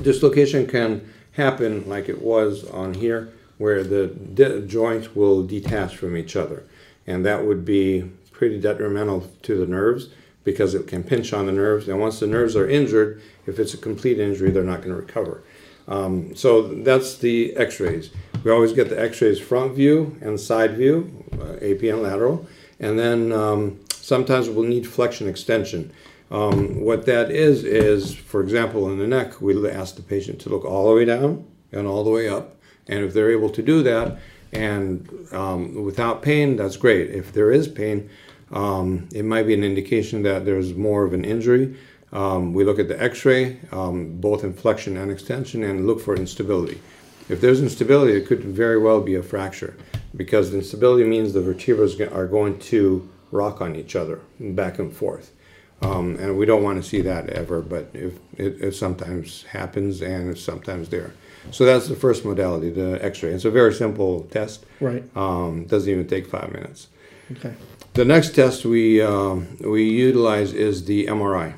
Dislocation 0.00 0.66
can 0.66 1.12
happen 1.32 1.88
like 1.88 2.08
it 2.08 2.22
was 2.22 2.68
on 2.70 2.94
here 2.94 3.32
where 3.58 3.82
the 3.82 4.64
joints 4.66 5.14
will 5.14 5.44
detach 5.44 5.96
from 5.96 6.16
each 6.16 6.36
other. 6.36 6.64
And 7.06 7.26
that 7.26 7.44
would 7.44 7.64
be 7.64 8.10
pretty 8.30 8.60
detrimental 8.60 9.28
to 9.42 9.58
the 9.58 9.66
nerves 9.66 10.08
because 10.44 10.74
it 10.74 10.86
can 10.86 11.02
pinch 11.02 11.32
on 11.32 11.46
the 11.46 11.52
nerves. 11.52 11.88
And 11.88 12.00
once 12.00 12.20
the 12.20 12.26
nerves 12.26 12.54
are 12.54 12.68
injured, 12.68 13.20
if 13.46 13.58
it's 13.58 13.74
a 13.74 13.78
complete 13.78 14.20
injury, 14.20 14.50
they're 14.50 14.62
not 14.62 14.82
going 14.82 14.94
to 14.94 15.00
recover. 15.00 15.42
Um, 15.88 16.36
so 16.36 16.62
that's 16.62 17.18
the 17.18 17.56
x-rays. 17.56 18.10
We 18.44 18.50
always 18.50 18.72
get 18.72 18.88
the 18.88 19.00
x-rays 19.00 19.40
front 19.40 19.74
view 19.74 20.16
and 20.20 20.38
side 20.38 20.76
view, 20.76 21.24
uh, 21.40 21.54
AP 21.54 21.82
and 21.82 22.02
lateral. 22.02 22.46
And 22.78 22.98
then 22.98 23.32
um, 23.32 23.80
sometimes 23.92 24.48
we'll 24.48 24.68
need 24.68 24.86
flexion 24.86 25.28
extension. 25.28 25.92
Um, 26.30 26.82
what 26.82 27.06
that 27.06 27.30
is, 27.30 27.64
is, 27.64 28.14
for 28.14 28.42
example, 28.42 28.90
in 28.90 28.98
the 28.98 29.06
neck, 29.06 29.40
we 29.40 29.68
ask 29.68 29.96
the 29.96 30.02
patient 30.02 30.40
to 30.42 30.50
look 30.50 30.64
all 30.64 30.88
the 30.88 30.94
way 30.94 31.04
down 31.04 31.46
and 31.72 31.86
all 31.86 32.04
the 32.04 32.10
way 32.10 32.28
up. 32.28 32.56
And 32.86 33.04
if 33.04 33.12
they're 33.12 33.30
able 33.30 33.50
to 33.50 33.62
do 33.62 33.82
that 33.82 34.18
and 34.52 35.08
um, 35.32 35.84
without 35.84 36.22
pain, 36.22 36.56
that's 36.56 36.76
great. 36.76 37.10
If 37.10 37.32
there 37.32 37.50
is 37.50 37.68
pain, 37.68 38.08
um, 38.50 39.08
it 39.14 39.24
might 39.24 39.46
be 39.46 39.54
an 39.54 39.64
indication 39.64 40.22
that 40.22 40.44
there's 40.44 40.74
more 40.74 41.04
of 41.04 41.12
an 41.12 41.24
injury. 41.24 41.76
Um, 42.12 42.54
we 42.54 42.64
look 42.64 42.78
at 42.78 42.88
the 42.88 43.00
x-ray, 43.02 43.58
um, 43.70 44.20
both 44.20 44.44
in 44.44 44.52
flexion 44.52 44.96
and 44.96 45.10
extension, 45.10 45.62
and 45.62 45.86
look 45.86 46.00
for 46.00 46.16
instability. 46.16 46.80
If 47.28 47.40
there's 47.40 47.60
instability, 47.60 48.14
it 48.16 48.26
could 48.26 48.42
very 48.42 48.78
well 48.78 49.00
be 49.00 49.14
a 49.14 49.22
fracture 49.22 49.76
because 50.16 50.54
instability 50.54 51.04
means 51.04 51.32
the 51.32 51.42
vertebrae 51.42 52.08
are 52.08 52.26
going 52.26 52.58
to 52.60 53.08
rock 53.30 53.60
on 53.60 53.76
each 53.76 53.94
other 53.94 54.20
back 54.40 54.78
and 54.78 54.94
forth. 54.94 55.32
Um, 55.80 56.16
and 56.16 56.36
we 56.36 56.46
don't 56.46 56.62
want 56.62 56.82
to 56.82 56.88
see 56.88 57.02
that 57.02 57.28
ever, 57.28 57.60
but 57.60 57.90
if 57.94 58.14
it, 58.36 58.60
it 58.60 58.74
sometimes 58.74 59.44
happens 59.44 60.02
and 60.02 60.30
it's 60.30 60.40
sometimes 60.40 60.88
there. 60.88 61.12
So 61.52 61.64
that's 61.64 61.86
the 61.86 61.94
first 61.94 62.24
modality, 62.24 62.70
the 62.70 63.02
X-ray. 63.04 63.30
It's 63.30 63.44
a 63.44 63.50
very 63.50 63.72
simple 63.72 64.24
test. 64.24 64.64
Right. 64.80 65.04
Um, 65.16 65.66
doesn't 65.66 65.90
even 65.90 66.08
take 66.08 66.26
five 66.26 66.52
minutes. 66.52 66.88
Okay. 67.30 67.54
The 67.94 68.04
next 68.04 68.34
test 68.34 68.64
we 68.64 69.00
um, 69.02 69.56
we 69.60 69.88
utilize 69.88 70.52
is 70.52 70.84
the 70.84 71.06
MRI, 71.06 71.54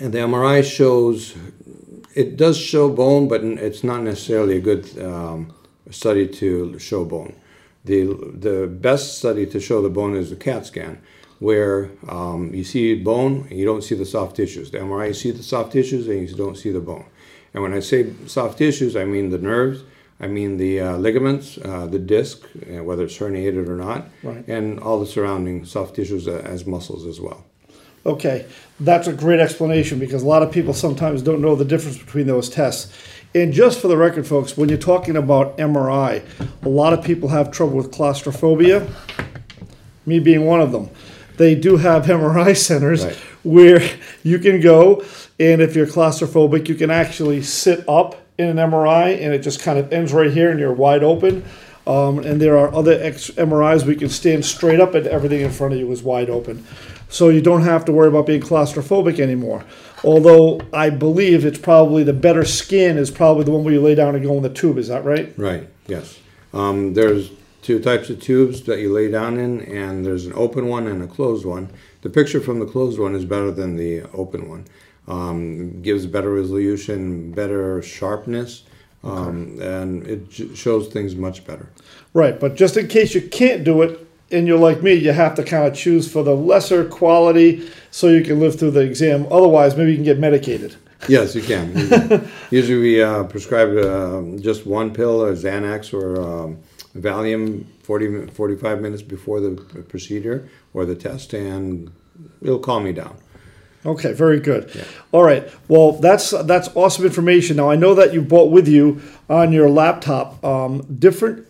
and 0.00 0.12
the 0.12 0.18
MRI 0.18 0.62
shows 0.64 1.34
it 2.14 2.36
does 2.36 2.56
show 2.58 2.88
bone, 2.90 3.28
but 3.28 3.44
it's 3.44 3.84
not 3.84 4.02
necessarily 4.02 4.56
a 4.56 4.60
good 4.60 4.84
um, 5.02 5.52
study 5.90 6.26
to 6.26 6.78
show 6.78 7.04
bone. 7.04 7.34
The 7.84 8.04
the 8.34 8.66
best 8.66 9.18
study 9.18 9.46
to 9.46 9.60
show 9.60 9.82
the 9.82 9.90
bone 9.90 10.16
is 10.16 10.30
the 10.30 10.36
CAT 10.36 10.66
scan, 10.66 11.00
where 11.38 11.90
um, 12.08 12.52
you 12.54 12.64
see 12.64 12.94
bone 12.94 13.46
and 13.48 13.58
you 13.58 13.64
don't 13.64 13.82
see 13.82 13.94
the 13.94 14.04
soft 14.06 14.36
tissues. 14.36 14.70
The 14.70 14.78
MRI 14.78 15.08
you 15.08 15.14
see 15.14 15.30
the 15.30 15.42
soft 15.42 15.72
tissues 15.72 16.08
and 16.08 16.28
you 16.28 16.34
don't 16.34 16.56
see 16.56 16.70
the 16.70 16.80
bone. 16.80 17.06
And 17.54 17.62
when 17.62 17.72
I 17.72 17.80
say 17.80 18.12
soft 18.26 18.58
tissues, 18.58 18.94
I 18.96 19.04
mean 19.04 19.30
the 19.30 19.38
nerves, 19.38 19.82
I 20.20 20.26
mean 20.26 20.56
the 20.58 20.80
uh, 20.80 20.96
ligaments, 20.98 21.56
uh, 21.64 21.86
the 21.86 21.98
disc, 21.98 22.42
uh, 22.44 22.82
whether 22.84 23.04
it's 23.04 23.16
herniated 23.16 23.68
or 23.68 23.76
not, 23.76 24.08
Right. 24.22 24.46
and 24.48 24.78
all 24.80 24.98
the 25.00 25.06
surrounding 25.06 25.64
soft 25.64 25.94
tissues 25.96 26.26
uh, 26.28 26.42
as 26.44 26.66
muscles 26.66 27.06
as 27.06 27.20
well. 27.20 27.44
Okay, 28.06 28.46
that's 28.80 29.06
a 29.08 29.12
great 29.12 29.40
explanation 29.40 29.98
because 29.98 30.22
a 30.22 30.26
lot 30.26 30.42
of 30.42 30.50
people 30.52 30.72
sometimes 30.72 31.20
don't 31.22 31.40
know 31.40 31.54
the 31.54 31.64
difference 31.64 31.98
between 31.98 32.26
those 32.26 32.48
tests. 32.48 32.92
And 33.34 33.52
just 33.52 33.80
for 33.80 33.88
the 33.88 33.96
record, 33.96 34.26
folks, 34.26 34.56
when 34.56 34.68
you're 34.68 34.78
talking 34.78 35.16
about 35.16 35.58
MRI, 35.58 36.22
a 36.62 36.68
lot 36.68 36.92
of 36.92 37.04
people 37.04 37.28
have 37.28 37.50
trouble 37.50 37.76
with 37.76 37.90
claustrophobia, 37.92 38.86
me 40.06 40.18
being 40.18 40.46
one 40.46 40.60
of 40.60 40.72
them. 40.72 40.88
They 41.36 41.54
do 41.54 41.76
have 41.76 42.04
MRI 42.06 42.56
centers 42.56 43.04
Right. 43.04 43.14
where 43.42 43.80
you 44.22 44.38
can 44.38 44.60
go, 44.60 45.04
and 45.38 45.60
if 45.60 45.76
you're 45.76 45.86
claustrophobic, 45.86 46.68
you 46.68 46.74
can 46.74 46.90
actually 46.90 47.42
sit 47.42 47.86
up 47.88 48.16
in 48.38 48.46
an 48.46 48.56
MRI 48.70 49.20
and 49.20 49.34
it 49.34 49.40
just 49.40 49.60
kind 49.60 49.78
of 49.78 49.92
ends 49.92 50.12
right 50.12 50.30
here 50.32 50.50
and 50.50 50.58
you're 50.60 50.72
wide 50.72 51.02
open. 51.02 51.44
Um, 51.86 52.18
and 52.20 52.40
there 52.40 52.56
are 52.58 52.72
other 52.74 52.92
X- 52.92 53.30
MRIs 53.30 53.82
where 53.82 53.92
you 53.92 53.98
can 53.98 54.08
stand 54.10 54.44
straight 54.44 54.78
up 54.78 54.94
and 54.94 55.06
everything 55.06 55.40
in 55.40 55.50
front 55.50 55.72
of 55.74 55.80
you 55.80 55.90
is 55.90 56.02
wide 56.02 56.28
open. 56.30 56.64
So 57.08 57.30
you 57.30 57.40
don't 57.40 57.62
have 57.62 57.84
to 57.86 57.92
worry 57.92 58.08
about 58.08 58.26
being 58.26 58.40
claustrophobic 58.40 59.18
anymore. 59.18 59.64
Although 60.04 60.60
I 60.72 60.90
believe 60.90 61.44
it's 61.44 61.58
probably 61.58 62.04
the 62.04 62.12
better 62.12 62.44
skin 62.44 62.98
is 62.98 63.10
probably 63.10 63.44
the 63.44 63.50
one 63.50 63.64
where 63.64 63.72
you 63.72 63.80
lay 63.80 63.94
down 63.94 64.14
and 64.14 64.24
go 64.24 64.34
in 64.34 64.42
the 64.42 64.50
tube. 64.50 64.78
Is 64.78 64.88
that 64.88 65.04
right? 65.04 65.32
Right. 65.36 65.68
Yes. 65.86 66.18
Um, 66.52 66.94
there's 66.94 67.30
two 67.62 67.80
types 67.80 68.08
of 68.10 68.20
tubes 68.20 68.62
that 68.62 68.78
you 68.78 68.92
lay 68.92 69.10
down 69.10 69.38
in, 69.38 69.60
and 69.62 70.04
there's 70.04 70.26
an 70.26 70.32
open 70.34 70.68
one 70.68 70.86
and 70.86 71.02
a 71.02 71.06
closed 71.06 71.44
one. 71.44 71.68
The 72.02 72.10
picture 72.10 72.40
from 72.40 72.60
the 72.60 72.66
closed 72.66 72.98
one 72.98 73.14
is 73.14 73.24
better 73.24 73.50
than 73.50 73.76
the 73.76 74.02
open 74.14 74.48
one. 74.48 74.64
Um, 75.08 75.80
gives 75.82 76.06
better 76.06 76.30
resolution, 76.30 77.32
better 77.32 77.82
sharpness, 77.82 78.64
um, 79.02 79.58
and 79.60 80.06
it 80.06 80.28
j- 80.30 80.54
shows 80.54 80.88
things 80.88 81.16
much 81.16 81.46
better. 81.46 81.70
Right, 82.12 82.38
but 82.38 82.54
just 82.56 82.76
in 82.76 82.88
case 82.88 83.14
you 83.14 83.22
can't 83.22 83.64
do 83.64 83.82
it, 83.82 84.06
and 84.30 84.46
you're 84.46 84.58
like 84.58 84.82
me, 84.82 84.94
you 84.94 85.12
have 85.12 85.34
to 85.36 85.44
kind 85.44 85.66
of 85.66 85.74
choose 85.74 86.10
for 86.10 86.22
the 86.22 86.34
lesser 86.34 86.84
quality 86.84 87.68
so 87.90 88.08
you 88.08 88.22
can 88.22 88.40
live 88.40 88.58
through 88.58 88.72
the 88.72 88.80
exam. 88.80 89.26
Otherwise, 89.30 89.76
maybe 89.76 89.90
you 89.90 89.96
can 89.96 90.04
get 90.04 90.18
medicated. 90.18 90.76
Yes, 91.08 91.36
you 91.36 91.42
can. 91.42 92.28
Usually- 92.50 92.80
we 92.80 93.00
uh, 93.00 93.22
prescribe 93.22 93.68
uh, 93.76 94.20
just 94.40 94.66
one 94.66 94.92
pill, 94.92 95.22
or 95.22 95.32
Xanax 95.32 95.94
or 95.94 96.20
um, 96.20 96.58
Valium, 96.96 97.64
40, 97.84 98.26
45 98.32 98.80
minutes 98.80 99.02
before 99.02 99.38
the 99.38 99.50
procedure 99.88 100.48
or 100.74 100.84
the 100.84 100.96
test, 100.96 101.34
and 101.34 101.92
it'll 102.42 102.58
calm 102.58 102.82
me 102.82 102.92
down. 102.92 103.16
Okay, 103.86 104.12
very 104.12 104.40
good. 104.40 104.70
All 105.12 105.22
right. 105.22 105.48
Well, 105.68 105.92
that's 105.92 106.30
that's 106.30 106.68
awesome 106.74 107.04
information. 107.04 107.56
Now 107.58 107.70
I 107.70 107.76
know 107.76 107.94
that 107.94 108.12
you 108.12 108.20
brought 108.20 108.50
with 108.50 108.66
you 108.66 109.00
on 109.30 109.52
your 109.52 109.70
laptop 109.70 110.42
um, 110.44 110.82
different 110.98 111.46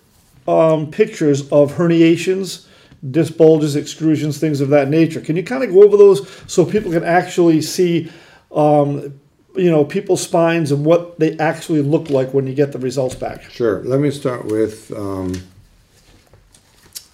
um, 0.47 0.91
pictures 0.91 1.41
of 1.51 1.73
herniations, 1.73 2.67
disc 3.11 3.37
bulges, 3.37 3.77
extrusions, 3.77 4.39
things 4.39 4.61
of 4.61 4.71
that 4.71 4.89
nature. 4.89 5.21
Can 5.21 5.37
you 5.37 5.43
kind 5.43 5.63
of 5.63 5.73
go 5.73 5.83
over 5.83 5.97
those 5.97 6.29
so 6.47 6.65
people 6.65 6.91
can 6.91 7.05
actually 7.05 7.63
see, 7.63 8.11
um, 8.53 9.21
you 9.55 9.71
know, 9.71 9.85
people's 9.85 10.23
spines 10.23 10.73
and 10.73 10.85
what 10.85 11.19
they 11.19 11.37
actually 11.39 11.83
look 11.83 12.11
like 12.11 12.35
when 12.35 12.47
you 12.47 12.55
get 12.55 12.73
the 12.73 12.79
results 12.79 13.15
back? 13.15 13.51
Sure. 13.51 13.83
Let 13.85 14.01
me 14.01 14.11
start 14.11 14.47
with 14.47 14.93
um, 14.93 15.35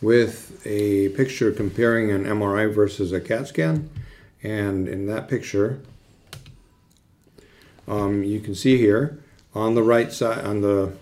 with 0.01 0.61
a 0.67 1.11
picture 1.11 1.53
comparing 1.53 2.11
an 2.11 2.25
MRI 2.25 2.73
versus 2.73 3.13
a 3.13 3.21
CAT 3.21 3.49
scan, 3.49 3.91
and 4.43 4.89
in 4.89 5.07
that 5.07 5.29
picture, 5.29 5.81
um, 7.87 8.23
you 8.23 8.41
can 8.41 8.55
see 8.55 8.79
here 8.79 9.23
on 9.55 9.75
the 9.75 9.83
right 9.83 10.13
side, 10.13 10.45
on 10.45 10.61
the 10.61 10.93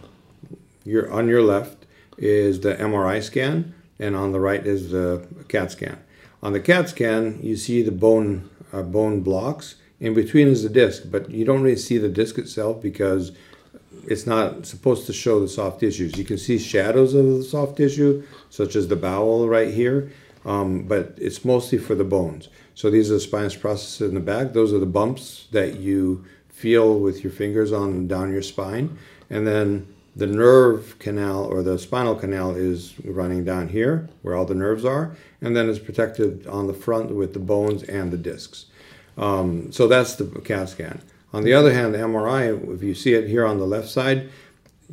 your 0.85 1.11
on 1.13 1.29
your 1.29 1.43
left 1.43 1.87
is 2.19 2.61
the 2.61 2.75
MRI 2.75 3.23
scan, 3.23 3.75
and 4.03 4.17
on 4.17 4.33
the 4.33 4.41
right 4.41 4.67
is 4.67 4.91
the 4.91 5.27
CAT 5.49 5.71
scan. 5.71 5.99
On 6.43 6.53
the 6.53 6.61
CAT 6.61 6.89
scan, 6.89 7.39
you 7.41 7.57
see 7.57 7.83
the 7.83 7.93
bone 7.93 8.51
uh, 8.73 8.83
bone 8.83 9.21
blocks. 9.21 9.77
In 10.01 10.15
between 10.15 10.49
is 10.49 10.65
the 10.65 10.69
disc, 10.69 11.05
but 11.07 11.31
you 11.31 11.45
don't 11.45 11.63
really 11.63 11.77
see 11.77 11.99
the 11.99 12.09
disc 12.09 12.37
itself 12.37 12.83
because 12.83 13.31
it's 14.09 14.27
not 14.27 14.67
supposed 14.67 15.07
to 15.07 15.13
show 15.13 15.39
the 15.39 15.49
soft 15.49 15.79
tissues. 15.79 16.19
You 16.19 16.25
can 16.25 16.39
see 16.39 16.59
shadows 16.59 17.15
of 17.15 17.25
the 17.25 17.45
soft 17.45 17.77
tissue, 17.77 18.25
such 18.51 18.75
as 18.75 18.89
the 18.89 18.97
bowel 18.97 19.49
right 19.49 19.73
here, 19.73 20.11
um, 20.45 20.83
but 20.89 21.15
it's 21.19 21.45
mostly 21.45 21.79
for 21.79 21.95
the 21.95 22.05
bones. 22.05 22.49
So 22.75 22.91
these 22.91 23.11
are 23.11 23.15
the 23.15 23.21
spinous 23.21 23.55
processes 23.55 24.09
in 24.09 24.15
the 24.15 24.21
back. 24.21 24.53
Those 24.53 24.73
are 24.73 24.81
the 24.81 24.87
bumps 24.87 25.47
that 25.53 25.79
you 25.79 26.25
feel 26.49 26.99
with 26.99 27.23
your 27.23 27.33
fingers 27.33 27.73
on 27.73 28.09
down 28.09 28.33
your 28.33 28.43
spine, 28.43 28.99
and 29.31 29.47
then 29.47 29.87
the 30.15 30.27
nerve 30.27 30.99
canal 30.99 31.45
or 31.45 31.63
the 31.63 31.79
spinal 31.79 32.15
canal 32.15 32.55
is 32.55 32.95
running 33.05 33.45
down 33.45 33.69
here, 33.69 34.09
where 34.21 34.35
all 34.35 34.45
the 34.45 34.55
nerves 34.55 34.85
are, 34.85 35.17
and 35.41 35.57
then 35.57 35.69
it's 35.69 35.79
protected 35.79 36.47
on 36.47 36.67
the 36.67 36.75
front 36.75 37.15
with 37.15 37.33
the 37.33 37.39
bones 37.39 37.83
and 37.85 38.11
the 38.11 38.19
discs. 38.19 38.67
Um, 39.17 39.73
so 39.73 39.87
that's 39.87 40.17
the 40.17 40.27
CAT 40.41 40.69
scan. 40.69 41.01
On 41.33 41.45
the 41.45 41.55
other 41.55 41.73
hand, 41.73 41.95
the 41.95 41.99
MRI, 41.99 42.75
if 42.75 42.83
you 42.83 42.95
see 42.95 43.15
it 43.15 43.29
here 43.29 43.47
on 43.47 43.59
the 43.59 43.67
left 43.67 43.89
side, 43.89 44.29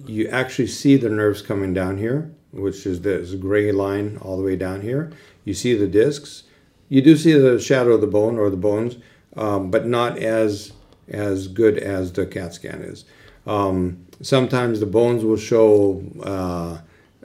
you 0.05 0.27
actually 0.29 0.67
see 0.67 0.95
the 0.95 1.09
nerves 1.09 1.41
coming 1.41 1.73
down 1.73 1.97
here, 1.97 2.31
which 2.51 2.85
is 2.85 3.01
this 3.01 3.35
gray 3.35 3.71
line 3.73 4.17
all 4.21 4.37
the 4.37 4.43
way 4.43 4.55
down 4.55 4.81
here. 4.81 5.11
You 5.43 5.53
see 5.53 5.75
the 5.75 5.87
discs. 5.87 6.43
You 6.87 7.01
do 7.01 7.17
see 7.17 7.33
the 7.33 7.59
shadow 7.59 7.91
of 7.91 8.01
the 8.01 8.07
bone 8.07 8.37
or 8.37 8.49
the 8.49 8.57
bones, 8.57 8.97
um, 9.35 9.69
but 9.69 9.85
not 9.85 10.17
as 10.17 10.71
as 11.09 11.47
good 11.47 11.77
as 11.77 12.13
the 12.13 12.25
CAT 12.25 12.53
scan 12.53 12.81
is. 12.83 13.03
Um, 13.47 14.05
sometimes 14.21 14.79
the 14.79 14.85
bones 14.85 15.23
will 15.23 15.37
show 15.37 16.03
uh, 16.23 16.77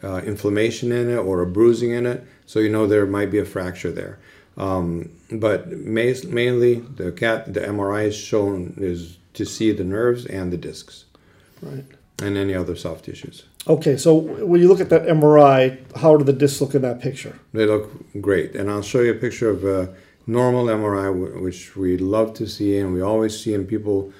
uh, 0.02 0.18
inflammation 0.24 0.92
in 0.92 1.10
it 1.10 1.16
or 1.16 1.42
a 1.42 1.46
bruising 1.46 1.92
in 1.92 2.06
it, 2.06 2.24
so 2.46 2.58
you 2.60 2.68
know 2.68 2.86
there 2.86 3.06
might 3.06 3.30
be 3.30 3.38
a 3.38 3.44
fracture 3.44 3.90
there. 3.90 4.18
Um, 4.56 5.10
but 5.32 5.70
ma- 5.72 6.12
mainly 6.28 6.74
the 6.76 7.10
cat, 7.12 7.52
the 7.52 7.60
MRI 7.60 8.06
is 8.06 8.16
shown 8.16 8.74
is 8.76 9.18
to 9.34 9.44
see 9.44 9.72
the 9.72 9.82
nerves 9.84 10.26
and 10.26 10.52
the 10.52 10.56
discs 10.56 11.06
Right. 11.60 11.84
and 12.22 12.36
any 12.36 12.54
other 12.54 12.76
soft 12.76 13.04
tissues. 13.06 13.44
Okay, 13.66 13.96
so 13.96 14.14
when 14.14 14.60
you 14.60 14.68
look 14.68 14.80
at 14.80 14.90
that 14.90 15.06
MRI, 15.06 15.78
how 15.96 16.16
do 16.16 16.24
the 16.24 16.32
discs 16.34 16.60
look 16.60 16.74
in 16.74 16.82
that 16.82 17.00
picture? 17.00 17.38
They 17.52 17.66
look 17.66 17.90
great, 18.20 18.54
and 18.54 18.70
I'll 18.70 18.82
show 18.82 19.00
you 19.00 19.10
a 19.12 19.14
picture 19.14 19.48
of 19.48 19.64
a 19.64 19.92
normal 20.26 20.66
MRI, 20.66 21.40
which 21.40 21.74
we 21.74 21.96
love 21.96 22.34
to 22.34 22.46
see, 22.46 22.76
and 22.78 22.92
we 22.92 23.00
always 23.00 23.38
see 23.42 23.54
in 23.54 23.66
people 23.66 24.12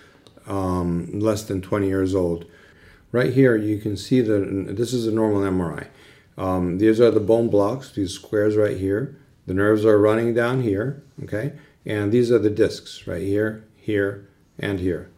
um, 0.46 1.08
less 1.20 1.44
than 1.44 1.60
20 1.60 1.86
years 1.86 2.14
old. 2.14 2.46
Right 3.14 3.32
here, 3.32 3.54
you 3.54 3.78
can 3.78 3.96
see 3.96 4.22
that 4.22 4.74
this 4.76 4.92
is 4.92 5.06
a 5.06 5.12
normal 5.12 5.42
MRI. 5.42 5.86
Um, 6.36 6.78
these 6.78 7.00
are 7.00 7.12
the 7.12 7.20
bone 7.20 7.48
blocks, 7.48 7.92
these 7.92 8.10
squares 8.12 8.56
right 8.56 8.76
here. 8.76 9.16
The 9.46 9.54
nerves 9.54 9.84
are 9.84 9.96
running 10.00 10.34
down 10.34 10.62
here, 10.62 11.04
okay? 11.22 11.52
And 11.86 12.10
these 12.10 12.32
are 12.32 12.40
the 12.40 12.50
discs 12.50 13.06
right 13.06 13.22
here, 13.22 13.62
here, 13.76 14.26
and 14.58 14.80
here. 14.80 15.10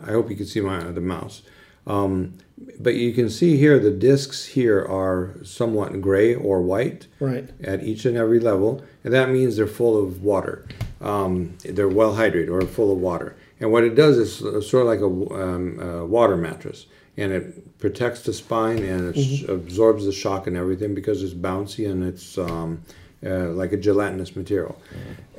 I 0.00 0.12
hope 0.12 0.30
you 0.30 0.36
can 0.36 0.46
see 0.46 0.60
my 0.60 0.78
the 0.78 1.00
mouse. 1.00 1.42
Um, 1.88 2.34
but 2.78 2.94
you 2.94 3.12
can 3.12 3.28
see 3.28 3.56
here 3.56 3.80
the 3.80 3.90
discs 3.90 4.44
here 4.44 4.78
are 4.78 5.34
somewhat 5.42 6.00
gray 6.00 6.36
or 6.36 6.62
white 6.62 7.08
Right. 7.18 7.50
at 7.64 7.82
each 7.82 8.04
and 8.04 8.16
every 8.16 8.38
level, 8.38 8.84
and 9.02 9.12
that 9.12 9.28
means 9.28 9.56
they're 9.56 9.66
full 9.66 10.00
of 10.00 10.22
water. 10.22 10.66
Um, 11.00 11.54
they're 11.64 11.88
well 11.88 12.14
hydrated 12.14 12.48
or 12.48 12.60
full 12.64 12.92
of 12.92 12.98
water. 12.98 13.34
And 13.58 13.72
what 13.72 13.82
it 13.82 13.96
does 13.96 14.18
is 14.18 14.36
sort 14.68 14.82
of 14.82 14.86
like 14.86 15.00
a, 15.00 15.42
um, 15.42 15.80
a 15.80 16.06
water 16.06 16.36
mattress, 16.36 16.86
and 17.20 17.32
it 17.32 17.78
protects 17.78 18.22
the 18.22 18.32
spine 18.32 18.78
and 18.78 19.14
it 19.14 19.20
sh- 19.20 19.42
absorbs 19.48 20.06
the 20.06 20.12
shock 20.12 20.46
and 20.46 20.56
everything 20.56 20.94
because 20.94 21.22
it's 21.22 21.34
bouncy 21.34 21.90
and 21.90 22.02
it's 22.02 22.38
um, 22.38 22.82
uh, 23.24 23.48
like 23.50 23.72
a 23.72 23.76
gelatinous 23.76 24.34
material. 24.34 24.80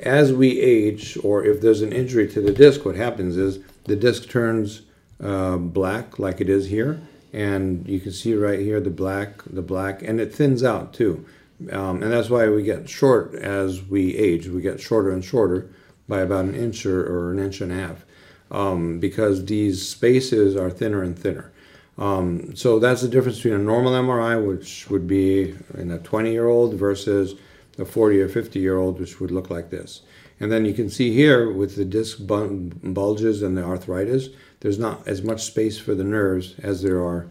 As 0.00 0.32
we 0.32 0.60
age, 0.60 1.18
or 1.24 1.44
if 1.44 1.60
there's 1.60 1.82
an 1.82 1.92
injury 1.92 2.28
to 2.28 2.40
the 2.40 2.52
disc, 2.52 2.84
what 2.84 2.94
happens 2.94 3.36
is 3.36 3.58
the 3.84 3.96
disc 3.96 4.28
turns 4.28 4.82
uh, 5.22 5.56
black, 5.56 6.18
like 6.18 6.40
it 6.40 6.48
is 6.48 6.68
here, 6.68 7.00
and 7.32 7.86
you 7.88 7.98
can 7.98 8.12
see 8.12 8.34
right 8.34 8.60
here 8.60 8.80
the 8.80 8.90
black, 8.90 9.42
the 9.44 9.62
black, 9.62 10.02
and 10.02 10.20
it 10.20 10.34
thins 10.34 10.62
out 10.62 10.94
too. 10.94 11.26
Um, 11.70 12.02
and 12.02 12.12
that's 12.12 12.30
why 12.30 12.48
we 12.48 12.62
get 12.62 12.88
short 12.88 13.34
as 13.34 13.82
we 13.82 14.16
age. 14.16 14.48
We 14.48 14.62
get 14.62 14.80
shorter 14.80 15.10
and 15.10 15.24
shorter 15.24 15.70
by 16.08 16.20
about 16.20 16.46
an 16.46 16.54
inch 16.54 16.84
or, 16.86 17.04
or 17.04 17.32
an 17.32 17.38
inch 17.38 17.60
and 17.60 17.70
a 17.70 17.76
half 17.76 18.04
um, 18.50 18.98
because 18.98 19.46
these 19.46 19.88
spaces 19.88 20.56
are 20.56 20.70
thinner 20.70 21.02
and 21.02 21.18
thinner. 21.18 21.51
Um, 21.98 22.56
so 22.56 22.78
that's 22.78 23.02
the 23.02 23.08
difference 23.08 23.36
between 23.36 23.54
a 23.54 23.58
normal 23.58 23.92
MRI, 23.92 24.44
which 24.44 24.88
would 24.90 25.06
be 25.06 25.54
in 25.74 25.90
a 25.90 25.98
20 25.98 26.32
year 26.32 26.48
old, 26.48 26.74
versus 26.74 27.34
a 27.78 27.84
40 27.84 28.20
or 28.20 28.28
50 28.28 28.58
year 28.58 28.78
old, 28.78 28.98
which 28.98 29.20
would 29.20 29.30
look 29.30 29.50
like 29.50 29.70
this. 29.70 30.02
And 30.40 30.50
then 30.50 30.64
you 30.64 30.74
can 30.74 30.90
see 30.90 31.12
here 31.12 31.52
with 31.52 31.76
the 31.76 31.84
disc 31.84 32.18
bulges 32.26 33.42
and 33.42 33.56
the 33.56 33.62
arthritis, 33.62 34.28
there's 34.60 34.78
not 34.78 35.06
as 35.06 35.22
much 35.22 35.44
space 35.44 35.78
for 35.78 35.94
the 35.94 36.04
nerves 36.04 36.54
as 36.60 36.82
there 36.82 36.98
are 36.98 37.28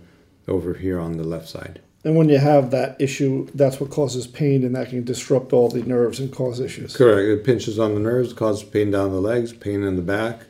over 0.47 0.73
here 0.75 0.99
on 0.99 1.17
the 1.17 1.23
left 1.23 1.49
side. 1.49 1.81
And 2.03 2.15
when 2.15 2.29
you 2.29 2.39
have 2.39 2.71
that 2.71 2.99
issue, 2.99 3.47
that's 3.53 3.79
what 3.79 3.91
causes 3.91 4.25
pain, 4.25 4.63
and 4.63 4.75
that 4.75 4.89
can 4.89 5.03
disrupt 5.03 5.53
all 5.53 5.69
the 5.69 5.83
nerves 5.83 6.19
and 6.19 6.31
cause 6.31 6.59
issues. 6.59 6.95
Correct. 6.95 7.27
It 7.27 7.43
pinches 7.43 7.77
on 7.77 7.93
the 7.93 7.99
nerves, 7.99 8.33
causes 8.33 8.63
pain 8.63 8.89
down 8.89 9.11
the 9.11 9.21
legs, 9.21 9.53
pain 9.53 9.83
in 9.83 9.97
the 9.97 10.01
back, 10.01 10.41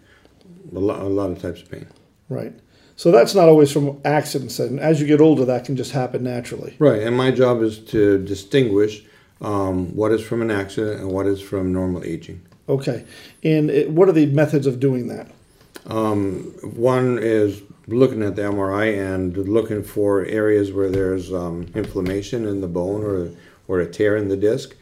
a 0.74 0.80
lot, 0.80 1.02
a 1.02 1.06
lot 1.06 1.32
of 1.32 1.42
types 1.42 1.62
of 1.62 1.70
pain. 1.70 1.88
Right. 2.30 2.54
So 3.02 3.10
that's 3.10 3.34
not 3.34 3.50
always 3.50 3.72
from 3.72 4.00
accidents, 4.06 4.60
and 4.60 4.80
as 4.80 5.02
you 5.02 5.08
get 5.08 5.22
older, 5.22 5.44
that 5.46 5.66
can 5.66 5.76
just 5.76 5.92
happen 5.92 6.22
naturally. 6.22 6.76
Right, 6.78 7.02
and 7.02 7.18
my 7.18 7.32
job 7.32 7.64
is 7.64 7.80
to 7.86 8.24
distinguish 8.24 9.04
um, 9.42 9.88
what 9.96 10.12
is 10.12 10.22
from 10.22 10.44
an 10.44 10.52
accident 10.52 11.00
and 11.00 11.10
what 11.10 11.26
is 11.26 11.42
from 11.42 11.74
normal 11.74 12.04
aging. 12.04 12.44
Okay, 12.70 13.04
and 13.44 13.72
it, 13.72 13.90
what 13.90 14.08
are 14.08 14.12
the 14.12 14.28
methods 14.28 14.68
of 14.68 14.80
doing 14.80 15.08
that? 15.08 15.32
Um, 15.88 16.54
one 16.62 17.18
is 17.18 17.64
looking 17.88 18.22
at 18.22 18.36
the 18.36 18.44
MRI 18.44 18.96
and 18.96 19.36
looking 19.36 19.82
for 19.82 20.24
areas 20.26 20.72
where 20.72 20.92
there's 20.92 21.34
um, 21.34 21.72
inflammation 21.74 22.46
in 22.46 22.62
the 22.62 22.68
bone 22.68 23.04
or 23.04 23.32
or 23.68 23.80
a 23.80 23.92
tear 23.92 24.16
in 24.16 24.28
the 24.28 24.38
disc. 24.38 24.76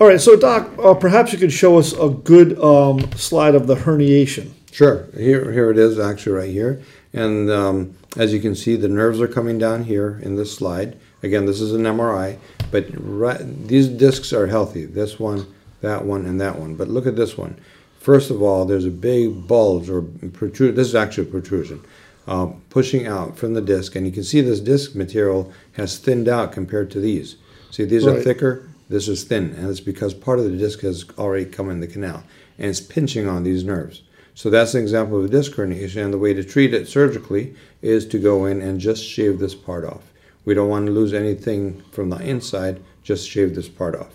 All 0.00 0.08
right, 0.08 0.20
so 0.20 0.36
Doc, 0.36 0.68
uh, 0.80 0.94
perhaps 0.94 1.32
you 1.32 1.38
could 1.38 1.52
show 1.52 1.78
us 1.78 1.92
a 1.92 2.08
good 2.08 2.58
um, 2.58 3.12
slide 3.12 3.54
of 3.54 3.68
the 3.68 3.76
herniation. 3.76 4.50
Sure, 4.72 5.06
here 5.16 5.52
here 5.52 5.70
it 5.70 5.78
is 5.78 6.00
actually 6.00 6.32
right 6.32 6.50
here, 6.50 6.82
and 7.12 7.50
um, 7.50 7.94
as 8.16 8.32
you 8.32 8.40
can 8.40 8.54
see, 8.54 8.76
the 8.76 8.88
nerves 8.88 9.20
are 9.20 9.28
coming 9.28 9.58
down 9.58 9.84
here 9.84 10.20
in 10.22 10.36
this 10.36 10.54
slide. 10.54 10.98
Again, 11.22 11.46
this 11.46 11.60
is 11.60 11.72
an 11.72 11.82
MRI, 11.82 12.38
but 12.70 12.86
right, 12.94 13.38
these 13.68 13.88
discs 13.88 14.32
are 14.32 14.46
healthy. 14.46 14.84
This 14.84 15.20
one, 15.20 15.46
that 15.80 16.04
one, 16.04 16.26
and 16.26 16.40
that 16.40 16.58
one. 16.58 16.74
But 16.74 16.88
look 16.88 17.06
at 17.06 17.16
this 17.16 17.36
one. 17.36 17.58
First 18.00 18.30
of 18.30 18.42
all, 18.42 18.64
there's 18.64 18.84
a 18.84 18.90
big 18.90 19.46
bulge 19.46 19.88
or 19.88 20.02
protrusion. 20.02 20.74
This 20.74 20.88
is 20.88 20.94
actually 20.94 21.28
a 21.28 21.30
protrusion 21.30 21.84
uh, 22.26 22.46
pushing 22.70 23.06
out 23.06 23.36
from 23.36 23.54
the 23.54 23.60
disc, 23.60 23.94
and 23.94 24.06
you 24.06 24.12
can 24.12 24.24
see 24.24 24.40
this 24.40 24.60
disc 24.60 24.94
material 24.94 25.52
has 25.72 25.98
thinned 25.98 26.28
out 26.28 26.52
compared 26.52 26.90
to 26.92 27.00
these. 27.00 27.36
See, 27.70 27.84
these 27.84 28.06
are 28.06 28.20
thicker. 28.20 28.68
This 28.88 29.08
is 29.08 29.24
thin, 29.24 29.54
and 29.54 29.70
it's 29.70 29.80
because 29.80 30.12
part 30.12 30.38
of 30.38 30.44
the 30.44 30.56
disc 30.56 30.80
has 30.80 31.04
already 31.18 31.46
come 31.46 31.70
in 31.70 31.80
the 31.80 31.86
canal, 31.86 32.22
and 32.58 32.68
it's 32.68 32.80
pinching 32.80 33.26
on 33.26 33.42
these 33.42 33.64
nerves. 33.64 34.02
So 34.34 34.50
that's 34.50 34.74
an 34.74 34.80
example 34.80 35.18
of 35.18 35.26
a 35.26 35.28
disc 35.28 35.52
herniation, 35.52 36.04
and 36.04 36.12
the 36.12 36.18
way 36.18 36.32
to 36.32 36.42
treat 36.42 36.72
it 36.72 36.88
surgically 36.88 37.54
is 37.82 38.06
to 38.06 38.18
go 38.18 38.46
in 38.46 38.62
and 38.62 38.80
just 38.80 39.04
shave 39.04 39.38
this 39.38 39.54
part 39.54 39.84
off. 39.84 40.12
We 40.44 40.54
don't 40.54 40.68
want 40.68 40.86
to 40.86 40.92
lose 40.92 41.12
anything 41.12 41.82
from 41.92 42.10
the 42.10 42.16
inside, 42.16 42.82
just 43.02 43.28
shave 43.28 43.54
this 43.54 43.68
part 43.68 43.94
off. 43.94 44.12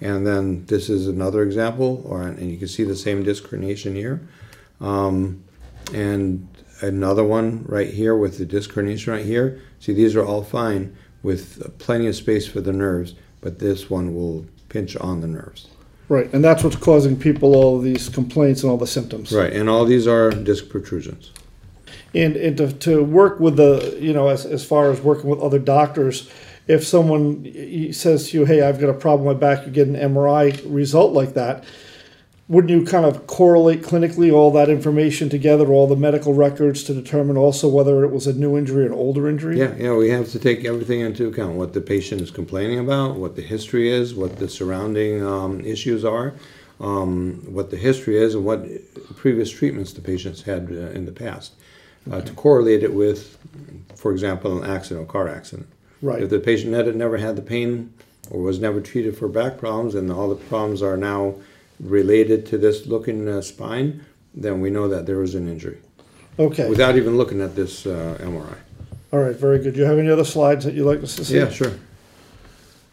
And 0.00 0.26
then 0.26 0.66
this 0.66 0.90
is 0.90 1.08
another 1.08 1.42
example, 1.42 2.02
or 2.04 2.22
and 2.22 2.50
you 2.50 2.58
can 2.58 2.68
see 2.68 2.84
the 2.84 2.96
same 2.96 3.22
disc 3.22 3.44
herniation 3.44 3.94
here. 3.94 4.20
Um, 4.80 5.42
and 5.92 6.46
another 6.82 7.24
one 7.24 7.64
right 7.66 7.88
here 7.88 8.14
with 8.14 8.38
the 8.38 8.44
disc 8.44 8.70
herniation 8.70 9.12
right 9.12 9.24
here. 9.24 9.60
See, 9.80 9.92
these 9.92 10.14
are 10.14 10.24
all 10.24 10.42
fine 10.42 10.96
with 11.22 11.78
plenty 11.78 12.06
of 12.06 12.16
space 12.16 12.46
for 12.46 12.60
the 12.60 12.72
nerves, 12.72 13.14
but 13.40 13.58
this 13.58 13.88
one 13.88 14.14
will 14.14 14.46
pinch 14.68 14.96
on 14.96 15.20
the 15.20 15.26
nerves. 15.26 15.68
Right, 16.08 16.32
and 16.34 16.44
that's 16.44 16.62
what's 16.62 16.76
causing 16.76 17.18
people 17.18 17.54
all 17.54 17.78
these 17.78 18.08
complaints 18.08 18.62
and 18.62 18.70
all 18.70 18.76
the 18.76 18.86
symptoms. 18.86 19.32
Right, 19.32 19.52
and 19.52 19.70
all 19.70 19.84
these 19.84 20.06
are 20.06 20.30
disc 20.30 20.68
protrusions. 20.68 21.32
And, 22.14 22.36
and 22.36 22.56
to, 22.58 22.72
to 22.72 23.02
work 23.02 23.40
with 23.40 23.56
the, 23.56 23.96
you 24.00 24.12
know, 24.12 24.28
as, 24.28 24.44
as 24.44 24.64
far 24.64 24.90
as 24.90 25.00
working 25.00 25.30
with 25.30 25.40
other 25.40 25.58
doctors, 25.58 26.30
if 26.66 26.86
someone 26.86 27.92
says 27.92 28.30
to 28.30 28.38
you, 28.38 28.44
hey, 28.44 28.62
I've 28.62 28.80
got 28.80 28.88
a 28.88 28.94
problem 28.94 29.26
with 29.26 29.36
my 29.36 29.40
back, 29.40 29.66
you 29.66 29.72
get 29.72 29.88
an 29.88 29.96
MRI 29.96 30.62
result 30.66 31.12
like 31.12 31.34
that, 31.34 31.64
wouldn't 32.54 32.70
you 32.70 32.86
kind 32.86 33.04
of 33.04 33.26
correlate 33.26 33.82
clinically 33.82 34.32
all 34.32 34.52
that 34.52 34.68
information 34.68 35.28
together, 35.28 35.66
all 35.72 35.88
the 35.88 35.96
medical 35.96 36.32
records 36.34 36.84
to 36.84 36.94
determine 36.94 37.36
also 37.36 37.68
whether 37.68 38.04
it 38.04 38.12
was 38.12 38.28
a 38.28 38.32
new 38.32 38.56
injury 38.56 38.84
or 38.84 38.86
an 38.86 38.92
older 38.92 39.28
injury? 39.28 39.58
Yeah, 39.58 39.74
yeah, 39.76 39.94
we 39.94 40.08
have 40.10 40.30
to 40.30 40.38
take 40.38 40.64
everything 40.64 41.00
into 41.00 41.26
account 41.26 41.56
what 41.56 41.72
the 41.72 41.80
patient 41.80 42.20
is 42.20 42.30
complaining 42.30 42.78
about, 42.78 43.16
what 43.16 43.34
the 43.34 43.42
history 43.42 43.88
is, 43.90 44.14
what 44.14 44.38
the 44.38 44.48
surrounding 44.48 45.26
um, 45.26 45.60
issues 45.62 46.04
are, 46.04 46.34
um, 46.80 47.42
what 47.48 47.70
the 47.70 47.76
history 47.76 48.16
is, 48.16 48.36
and 48.36 48.44
what 48.44 48.64
previous 49.16 49.50
treatments 49.50 49.92
the 49.92 50.00
patient's 50.00 50.42
had 50.42 50.68
uh, 50.70 50.90
in 50.90 51.06
the 51.06 51.12
past. 51.12 51.54
Uh, 52.10 52.20
to 52.20 52.32
correlate 52.34 52.82
it 52.82 52.92
with, 52.92 53.38
for 53.96 54.12
example, 54.12 54.62
an 54.62 54.70
accident, 54.70 55.08
a 55.08 55.10
car 55.10 55.26
accident. 55.26 55.66
Right. 56.02 56.22
If 56.22 56.30
the 56.30 56.38
patient 56.38 56.74
had 56.74 56.94
never 56.94 57.16
had 57.16 57.34
the 57.34 57.42
pain 57.42 57.94
or 58.30 58.42
was 58.42 58.60
never 58.60 58.80
treated 58.80 59.16
for 59.16 59.26
back 59.26 59.58
problems, 59.58 59.94
and 59.94 60.12
all 60.12 60.28
the 60.28 60.36
problems 60.36 60.82
are 60.82 60.98
now 60.98 61.34
related 61.80 62.46
to 62.46 62.58
this 62.58 62.86
looking 62.86 63.28
uh, 63.28 63.40
spine, 63.42 64.04
then 64.34 64.60
we 64.60 64.70
know 64.70 64.88
that 64.88 65.06
there 65.06 65.18
was 65.18 65.34
an 65.34 65.48
injury 65.48 65.78
Okay. 66.38 66.68
without 66.68 66.96
even 66.96 67.16
looking 67.16 67.40
at 67.40 67.54
this 67.54 67.86
uh, 67.86 68.18
MRI. 68.20 68.56
All 69.12 69.20
right, 69.20 69.36
very 69.36 69.58
good. 69.60 69.74
Do 69.74 69.80
you 69.80 69.86
have 69.86 69.98
any 69.98 70.10
other 70.10 70.24
slides 70.24 70.64
that 70.64 70.74
you'd 70.74 70.86
like 70.86 71.02
us 71.02 71.14
to 71.16 71.24
see? 71.24 71.36
Yeah, 71.36 71.50
sure. 71.50 71.72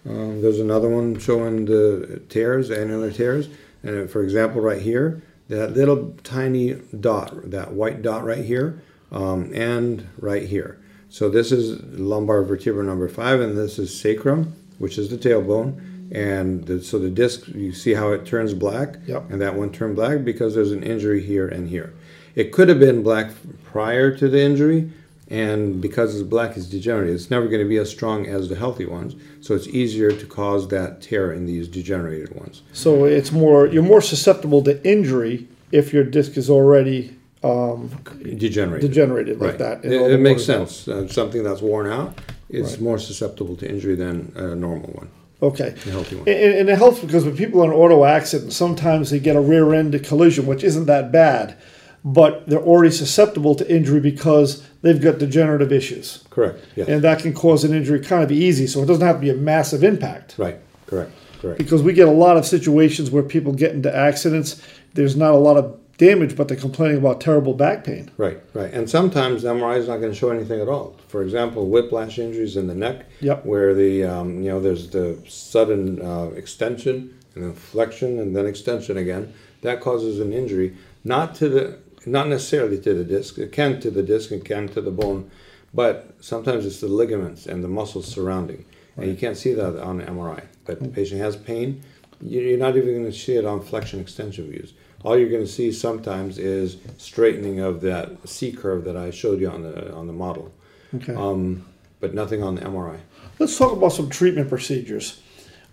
Um, 0.07 0.41
there's 0.41 0.59
another 0.59 0.89
one 0.89 1.19
showing 1.19 1.65
the 1.65 2.21
tears, 2.29 2.69
annular 2.69 3.11
tears. 3.11 3.49
And 3.83 4.09
for 4.09 4.21
example, 4.23 4.61
right 4.61 4.81
here, 4.81 5.23
that 5.49 5.73
little 5.73 6.15
tiny 6.23 6.73
dot, 6.99 7.49
that 7.49 7.73
white 7.73 8.01
dot 8.01 8.23
right 8.23 8.43
here, 8.45 8.81
um, 9.11 9.51
and 9.53 10.07
right 10.17 10.43
here. 10.43 10.79
So 11.09 11.29
this 11.29 11.51
is 11.51 11.81
lumbar 11.99 12.43
vertebra 12.43 12.83
number 12.83 13.09
five, 13.09 13.41
and 13.41 13.57
this 13.57 13.77
is 13.77 13.99
sacrum, 13.99 14.53
which 14.77 14.97
is 14.97 15.09
the 15.09 15.17
tailbone. 15.17 15.81
And 16.11 16.65
the, 16.65 16.81
so 16.83 16.99
the 16.99 17.09
disc, 17.09 17.47
you 17.47 17.71
see 17.71 17.93
how 17.93 18.11
it 18.11 18.25
turns 18.25 18.53
black? 18.53 18.97
Yep. 19.07 19.31
And 19.31 19.41
that 19.41 19.55
one 19.55 19.71
turned 19.71 19.95
black 19.95 20.23
because 20.25 20.53
there's 20.55 20.71
an 20.73 20.83
injury 20.83 21.21
here 21.25 21.47
and 21.47 21.69
here. 21.69 21.93
It 22.35 22.51
could 22.51 22.67
have 22.69 22.79
been 22.79 23.01
black 23.01 23.31
prior 23.63 24.15
to 24.17 24.27
the 24.29 24.41
injury, 24.41 24.91
and 25.29 25.81
because 25.81 26.13
it's 26.13 26.27
black, 26.27 26.57
it's 26.57 26.65
degenerated. 26.67 27.15
It's 27.15 27.29
never 27.31 27.47
going 27.47 27.61
to 27.61 27.67
be 27.67 27.77
as 27.77 27.89
strong 27.89 28.25
as 28.25 28.49
the 28.49 28.55
healthy 28.55 28.85
ones, 28.85 29.15
so 29.39 29.55
it's 29.55 29.67
easier 29.67 30.11
to 30.11 30.25
cause 30.25 30.67
that 30.69 31.01
tear 31.01 31.31
in 31.31 31.45
these 31.45 31.67
degenerated 31.69 32.35
ones. 32.35 32.61
So 32.73 33.05
it's 33.05 33.31
more, 33.31 33.65
you're 33.67 33.83
more 33.83 34.01
susceptible 34.01 34.61
to 34.63 34.85
injury 34.85 35.47
if 35.71 35.93
your 35.93 36.03
disc 36.03 36.35
is 36.37 36.49
already 36.49 37.15
um, 37.43 37.89
Degenerated. 38.21 38.89
degenerated 38.91 39.39
like 39.39 39.51
Right. 39.51 39.81
that. 39.81 39.85
It, 39.85 39.93
it 40.11 40.19
makes 40.19 40.43
sense. 40.43 40.87
Uh, 40.87 41.07
something 41.07 41.43
that's 41.43 41.61
worn 41.61 41.87
out 41.87 42.19
is 42.49 42.73
Right. 42.73 42.81
more 42.81 42.99
susceptible 42.99 43.55
to 43.57 43.69
injury 43.69 43.95
than 43.95 44.31
a 44.35 44.53
normal 44.55 44.89
one, 44.91 45.09
Okay. 45.41 45.69
a 45.85 45.89
healthy 45.89 46.15
one. 46.17 46.27
And, 46.27 46.53
and 46.53 46.69
it 46.69 46.77
helps 46.77 46.99
because 46.99 47.25
when 47.25 47.35
people 47.35 47.61
are 47.61 47.65
in 47.65 47.71
an 47.71 47.75
auto 47.77 48.05
accident, 48.05 48.53
sometimes 48.53 49.09
they 49.09 49.19
get 49.19 49.35
a 49.35 49.41
rear 49.41 49.73
end 49.73 50.01
collision, 50.03 50.45
which 50.45 50.63
isn't 50.63 50.85
that 50.85 51.11
bad, 51.11 51.57
but 52.05 52.47
they're 52.47 52.59
already 52.61 52.91
susceptible 52.91 53.55
to 53.55 53.69
injury 53.73 53.99
because 53.99 54.63
they've 54.81 55.01
got 55.01 55.17
degenerative 55.17 55.71
issues. 55.71 56.23
Correct. 56.29 56.63
Yes. 56.75 56.87
And 56.87 57.03
that 57.03 57.19
can 57.19 57.33
cause 57.33 57.63
an 57.63 57.73
injury 57.73 57.99
kind 57.99 58.23
of 58.23 58.31
easy, 58.31 58.67
so 58.67 58.83
it 58.83 58.85
doesn't 58.85 59.05
have 59.05 59.17
to 59.17 59.21
be 59.21 59.29
a 59.29 59.35
massive 59.35 59.83
impact. 59.83 60.35
right. 60.37 60.59
Correct. 60.87 61.11
Correct. 61.39 61.57
Because 61.57 61.81
we 61.81 61.93
get 61.93 62.07
a 62.07 62.11
lot 62.11 62.37
of 62.37 62.45
situations 62.45 63.09
where 63.09 63.23
people 63.23 63.51
get 63.53 63.71
into 63.71 63.93
accidents, 63.95 64.61
there's 64.93 65.15
not 65.15 65.33
a 65.33 65.37
lot 65.37 65.57
of 65.57 65.79
damage, 65.97 66.35
but 66.35 66.47
they're 66.47 66.57
complaining 66.57 66.97
about 66.97 67.21
terrible 67.21 67.53
back 67.53 67.83
pain. 67.83 68.09
Right, 68.17 68.39
right. 68.53 68.73
And 68.73 68.89
sometimes 68.89 69.43
the 69.43 69.49
MRI 69.53 69.77
is 69.77 69.87
not 69.87 69.97
going 69.97 70.11
to 70.11 70.17
show 70.17 70.29
anything 70.31 70.59
at 70.59 70.67
all. 70.67 70.95
For 71.07 71.21
example, 71.23 71.67
whiplash 71.69 72.17
injuries 72.19 72.57
in 72.57 72.67
the 72.67 72.75
neck, 72.75 73.05
Yep. 73.21 73.45
where 73.45 73.73
the 73.73 74.03
um, 74.03 74.41
you 74.41 74.49
know 74.49 74.59
there's 74.59 74.89
the 74.89 75.17
sudden 75.27 76.01
uh, 76.01 76.31
extension 76.35 77.17
and 77.35 77.43
then 77.43 77.53
flexion 77.53 78.19
and 78.19 78.35
then 78.35 78.45
extension 78.45 78.97
again. 78.97 79.33
That 79.61 79.79
causes 79.79 80.19
an 80.19 80.33
injury, 80.33 80.75
not 81.03 81.35
to 81.35 81.49
the 81.49 81.77
not 82.05 82.27
necessarily 82.27 82.79
to 82.81 82.93
the 82.95 83.03
disc. 83.03 83.37
It 83.37 83.51
can 83.51 83.79
to 83.81 83.91
the 83.91 84.01
disc, 84.03 84.31
it 84.31 84.43
can 84.43 84.67
to 84.69 84.81
the 84.81 84.89
bone, 84.91 85.29
but 85.73 86.15
sometimes 86.19 86.65
it's 86.65 86.79
the 86.81 86.87
ligaments 86.87 87.45
and 87.45 87.63
the 87.63 87.67
muscles 87.67 88.07
surrounding, 88.07 88.65
and 88.97 89.05
you 89.07 89.15
can't 89.15 89.37
see 89.37 89.53
that 89.53 89.79
on 89.79 90.01
MRI. 90.01 90.45
But 90.65 90.79
the 90.81 90.89
patient 90.89 91.21
has 91.21 91.35
pain. 91.35 91.83
You're 92.23 92.57
not 92.57 92.75
even 92.75 92.91
going 92.93 93.05
to 93.05 93.17
see 93.17 93.35
it 93.35 93.45
on 93.45 93.61
flexion 93.61 93.99
extension 93.99 94.49
views. 94.49 94.73
All 95.03 95.17
you're 95.17 95.29
going 95.29 95.43
to 95.45 95.51
see 95.51 95.71
sometimes 95.71 96.37
is 96.37 96.77
straightening 96.97 97.59
of 97.59 97.81
that 97.81 98.27
C 98.27 98.51
curve 98.51 98.83
that 98.85 98.95
I 98.95 99.09
showed 99.11 99.39
you 99.39 99.49
on 99.49 99.63
the 99.63 99.93
on 99.93 100.07
the 100.07 100.13
model, 100.13 100.51
Okay. 100.95 101.13
um, 101.15 101.65
but 101.99 102.13
nothing 102.13 102.43
on 102.43 102.55
the 102.55 102.61
MRI. 102.61 102.99
Let's 103.39 103.57
talk 103.57 103.71
about 103.71 103.93
some 103.93 104.09
treatment 104.09 104.49
procedures. 104.49 105.19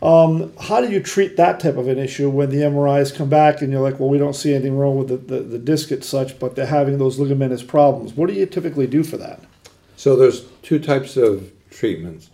Um, 0.01 0.53
how 0.61 0.81
do 0.81 0.91
you 0.91 1.01
treat 1.03 1.37
that 1.37 1.59
type 1.59 1.77
of 1.77 1.89
an 1.89 1.99
issue 1.99 2.31
when 2.31 2.51
the 2.51 2.59
MRIs 2.59 3.15
come 3.15 3.29
back 3.29 3.63
and 3.63 3.73
you're 3.73 3.83
like, 3.83 3.99
well, 3.99 4.09
we 4.09 4.17
don't 4.17 4.35
see 4.35 4.55
anything 4.55 4.79
wrong 4.79 4.97
with 4.97 5.09
the, 5.09 5.17
the, 5.17 5.41
the 5.43 5.59
disc 5.59 5.91
as 5.91 6.07
such, 6.09 6.39
but 6.39 6.55
they're 6.55 6.67
having 6.67 6.99
those 6.99 7.19
ligamentous 7.19 7.67
problems? 7.67 8.13
What 8.15 8.29
do 8.29 8.35
you 8.35 8.47
typically 8.47 8.87
do 8.87 9.03
for 9.03 9.17
that? 9.17 9.41
So 9.97 10.15
there's 10.15 10.45
two 10.63 10.79
types 10.79 11.17
of 11.17 11.51
treatments. 11.71 12.31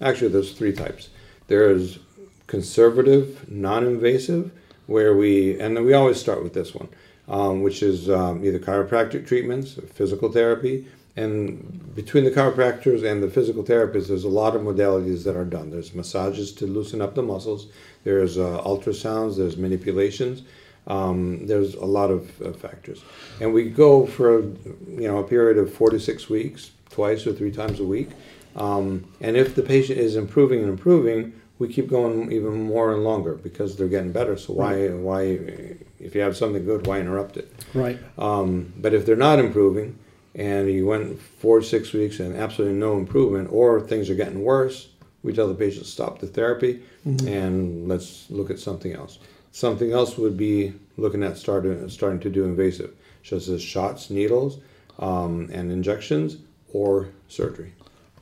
Actually, 0.00 0.28
there's 0.32 0.52
three 0.52 0.72
types. 0.72 1.08
There's 1.46 2.00
conservative, 2.48 3.48
non-invasive, 3.48 4.50
where 4.86 5.16
we 5.16 5.58
and 5.60 5.84
we 5.84 5.94
always 5.94 6.18
start 6.18 6.42
with 6.42 6.54
this 6.54 6.74
one, 6.74 6.88
um, 7.28 7.62
which 7.62 7.82
is 7.82 8.10
um, 8.10 8.44
either 8.44 8.58
chiropractic 8.58 9.26
treatments, 9.26 9.78
physical 9.94 10.30
therapy, 10.30 10.86
and 11.16 11.94
between 11.94 12.24
the 12.24 12.30
chiropractors 12.30 13.04
and 13.08 13.22
the 13.22 13.30
physical 13.30 13.62
therapists, 13.62 14.08
there's 14.08 14.24
a 14.24 14.28
lot 14.28 14.56
of 14.56 14.62
modalities 14.62 15.22
that 15.24 15.36
are 15.36 15.44
done. 15.44 15.70
There's 15.70 15.94
massages 15.94 16.52
to 16.54 16.66
loosen 16.66 17.00
up 17.00 17.14
the 17.14 17.22
muscles. 17.22 17.68
There's 18.02 18.36
uh, 18.36 18.60
ultrasounds. 18.64 19.36
There's 19.36 19.56
manipulations. 19.56 20.42
Um, 20.86 21.46
there's 21.46 21.74
a 21.74 21.84
lot 21.84 22.10
of 22.10 22.42
uh, 22.42 22.52
factors, 22.52 23.02
and 23.40 23.54
we 23.54 23.70
go 23.70 24.04
for 24.04 24.40
you 24.42 25.08
know 25.08 25.18
a 25.18 25.24
period 25.24 25.56
of 25.56 25.72
four 25.72 25.88
to 25.88 25.98
six 25.98 26.28
weeks, 26.28 26.72
twice 26.90 27.26
or 27.26 27.32
three 27.32 27.52
times 27.52 27.80
a 27.80 27.84
week. 27.84 28.10
Um, 28.54 29.10
and 29.20 29.36
if 29.36 29.54
the 29.54 29.62
patient 29.62 29.98
is 29.98 30.14
improving 30.14 30.60
and 30.60 30.68
improving, 30.68 31.32
we 31.58 31.68
keep 31.72 31.88
going 31.88 32.32
even 32.32 32.64
more 32.64 32.92
and 32.92 33.04
longer 33.04 33.34
because 33.34 33.76
they're 33.76 33.88
getting 33.88 34.12
better. 34.12 34.36
So 34.36 34.52
why 34.54 34.88
why 34.88 35.22
if 36.00 36.14
you 36.14 36.20
have 36.20 36.36
something 36.36 36.64
good, 36.64 36.86
why 36.86 37.00
interrupt 37.00 37.36
it? 37.36 37.52
Right. 37.72 37.98
Um, 38.18 38.72
but 38.76 38.92
if 38.94 39.06
they're 39.06 39.16
not 39.16 39.38
improving, 39.38 39.98
and 40.34 40.70
you 40.70 40.86
went 40.86 41.20
four 41.20 41.62
six 41.62 41.92
weeks 41.92 42.18
and 42.20 42.36
absolutely 42.36 42.76
no 42.76 42.96
improvement, 42.96 43.48
or 43.52 43.80
things 43.80 44.10
are 44.10 44.14
getting 44.16 44.42
worse, 44.42 44.88
we 45.22 45.32
tell 45.32 45.48
the 45.48 45.54
patient 45.54 45.86
stop 45.86 46.18
the 46.18 46.26
therapy 46.26 46.82
and 47.28 47.88
let's 47.88 48.28
look 48.30 48.50
at 48.50 48.58
something 48.58 48.92
else. 48.92 49.18
Something 49.52 49.92
else 49.92 50.18
would 50.18 50.36
be 50.36 50.74
looking 50.96 51.22
at 51.22 51.36
starting 51.36 51.88
starting 51.88 52.20
to 52.20 52.30
do 52.30 52.44
invasive, 52.44 52.92
such 53.22 53.46
as 53.48 53.62
shots, 53.62 54.10
needles, 54.10 54.58
um, 54.98 55.48
and 55.52 55.70
injections, 55.70 56.38
or 56.72 57.08
surgery. 57.28 57.72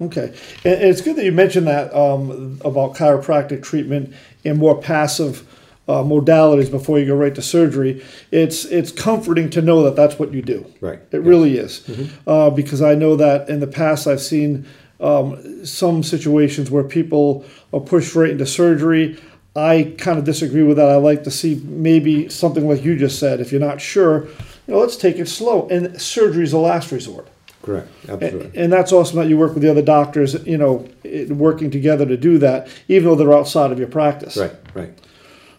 Okay, 0.06 0.34
and, 0.64 0.82
it's 0.82 1.00
good 1.00 1.16
that 1.16 1.24
you 1.24 1.32
mentioned 1.32 1.66
that 1.66 1.94
um, 1.94 2.60
about 2.64 2.94
chiropractic 2.94 3.62
treatment 3.62 4.14
and 4.44 4.58
more 4.58 4.80
passive 4.80 5.46
uh, 5.88 6.02
modalities 6.02 6.70
before 6.70 6.98
you 6.98 7.06
go 7.06 7.16
right 7.16 7.34
to 7.34 7.42
surgery. 7.42 8.04
It's 8.30 8.64
it's 8.64 8.92
comforting 8.92 9.50
to 9.50 9.62
know 9.62 9.82
that 9.84 9.96
that's 9.96 10.18
what 10.18 10.32
you 10.32 10.42
do. 10.42 10.66
Right. 10.80 11.00
It 11.10 11.22
really 11.22 11.58
is, 11.58 11.88
uh, 12.26 12.50
because 12.50 12.82
I 12.82 12.94
know 12.94 13.16
that 13.16 13.48
in 13.48 13.60
the 13.60 13.66
past 13.66 14.06
I've 14.06 14.20
seen 14.20 14.66
um, 15.00 15.66
some 15.66 16.02
situations 16.02 16.70
where 16.70 16.84
people 16.84 17.44
are 17.72 17.80
pushed 17.80 18.14
right 18.14 18.30
into 18.30 18.46
surgery. 18.46 19.18
I 19.54 19.94
kind 19.98 20.18
of 20.18 20.24
disagree 20.24 20.62
with 20.62 20.78
that. 20.78 20.88
I 20.88 20.96
like 20.96 21.24
to 21.24 21.30
see 21.30 21.56
maybe 21.64 22.28
something 22.30 22.66
like 22.66 22.82
you 22.84 22.96
just 22.96 23.18
said. 23.18 23.40
If 23.40 23.52
you're 23.52 23.60
not 23.60 23.82
sure, 23.82 24.24
you 24.24 24.74
know, 24.74 24.78
let's 24.78 24.96
take 24.96 25.18
it 25.18 25.28
slow. 25.28 25.68
And 25.68 26.00
surgery 26.00 26.44
is 26.44 26.52
the 26.52 26.58
last 26.58 26.90
resort. 26.90 27.28
Correct. 27.62 27.88
Absolutely. 28.08 28.60
And 28.60 28.72
that's 28.72 28.92
awesome 28.92 29.18
that 29.18 29.28
you 29.28 29.38
work 29.38 29.54
with 29.54 29.62
the 29.62 29.70
other 29.70 29.82
doctors, 29.82 30.34
you 30.46 30.58
know, 30.58 30.88
working 31.28 31.70
together 31.70 32.04
to 32.04 32.16
do 32.16 32.38
that, 32.38 32.68
even 32.88 33.08
though 33.08 33.14
they're 33.14 33.32
outside 33.32 33.70
of 33.70 33.78
your 33.78 33.88
practice. 33.88 34.36
Right. 34.36 34.52
Right. 34.74 34.98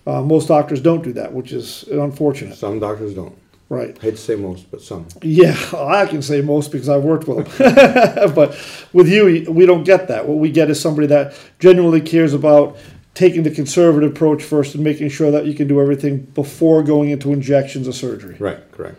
Uh, 0.05 0.21
most 0.21 0.47
doctors 0.49 0.81
don't 0.81 1.01
do 1.01 1.13
that, 1.13 1.33
which 1.33 1.53
is 1.53 1.83
unfortunate. 1.83 2.57
Some 2.57 2.79
doctors 2.79 3.13
don't. 3.13 3.37
Right. 3.69 3.97
hate 3.99 4.11
to 4.11 4.17
say 4.17 4.35
most, 4.35 4.69
but 4.69 4.81
some. 4.81 5.07
Yeah, 5.21 5.57
I 5.73 6.05
can 6.05 6.21
say 6.21 6.41
most 6.41 6.71
because 6.71 6.89
I've 6.89 7.03
worked 7.03 7.27
with 7.27 7.57
them. 7.57 8.33
but 8.35 8.49
with 8.91 9.07
you, 9.07 9.45
we 9.49 9.65
don't 9.65 9.83
get 9.83 10.09
that. 10.09 10.27
What 10.27 10.37
we 10.37 10.51
get 10.51 10.69
is 10.69 10.79
somebody 10.79 11.07
that 11.07 11.35
genuinely 11.59 12.01
cares 12.01 12.33
about 12.33 12.77
taking 13.15 13.43
the 13.43 13.51
conservative 13.51 14.11
approach 14.11 14.43
first 14.43 14.75
and 14.75 14.83
making 14.83 15.09
sure 15.09 15.31
that 15.31 15.45
you 15.45 15.53
can 15.53 15.67
do 15.67 15.81
everything 15.81 16.19
before 16.19 16.83
going 16.83 17.09
into 17.09 17.31
injections 17.31 17.87
or 17.87 17.93
surgery. 17.93 18.35
Right. 18.37 18.71
Correct. 18.71 18.97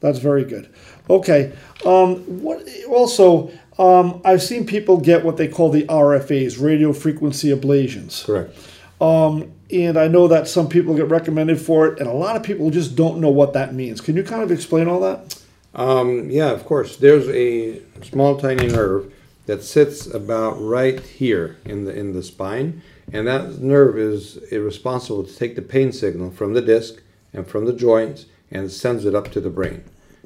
That's 0.00 0.18
very 0.18 0.44
good. 0.44 0.68
Okay. 1.08 1.52
Um, 1.84 2.16
what 2.42 2.66
also? 2.88 3.50
Um, 3.78 4.20
I've 4.24 4.42
seen 4.42 4.66
people 4.66 4.98
get 4.98 5.24
what 5.24 5.36
they 5.36 5.48
call 5.48 5.70
the 5.70 5.82
RFAs, 5.84 6.62
radio 6.62 6.92
frequency 6.92 7.50
ablations, 7.50 8.24
Correct. 8.24 8.56
um, 9.00 9.50
and 9.68 9.98
I 9.98 10.06
know 10.06 10.28
that 10.28 10.46
some 10.46 10.68
people 10.68 10.94
get 10.94 11.08
recommended 11.08 11.60
for 11.60 11.88
it, 11.88 11.98
and 11.98 12.08
a 12.08 12.12
lot 12.12 12.36
of 12.36 12.44
people 12.44 12.70
just 12.70 12.94
don't 12.94 13.18
know 13.18 13.30
what 13.30 13.52
that 13.54 13.74
means. 13.74 14.00
Can 14.00 14.14
you 14.16 14.22
kind 14.22 14.44
of 14.44 14.52
explain 14.52 14.86
all 14.86 15.00
that? 15.00 15.42
Um, 15.74 16.30
yeah, 16.30 16.52
of 16.52 16.64
course. 16.64 16.96
There's 16.96 17.28
a 17.28 17.82
small, 18.04 18.36
tiny 18.38 18.68
nerve 18.68 19.12
that 19.46 19.64
sits 19.64 20.06
about 20.06 20.52
right 20.52 21.00
here 21.00 21.56
in 21.64 21.84
the 21.84 21.92
in 21.92 22.12
the 22.12 22.22
spine, 22.22 22.80
and 23.12 23.26
that 23.26 23.58
nerve 23.58 23.98
is 23.98 24.38
responsible 24.52 25.24
to 25.24 25.36
take 25.36 25.56
the 25.56 25.62
pain 25.62 25.90
signal 25.90 26.30
from 26.30 26.52
the 26.54 26.62
disc 26.62 27.02
and 27.32 27.46
from 27.46 27.64
the 27.64 27.72
joints 27.72 28.26
and 28.52 28.70
sends 28.70 29.04
it 29.04 29.16
up 29.16 29.32
to 29.32 29.40
the 29.40 29.50
brain. 29.50 29.82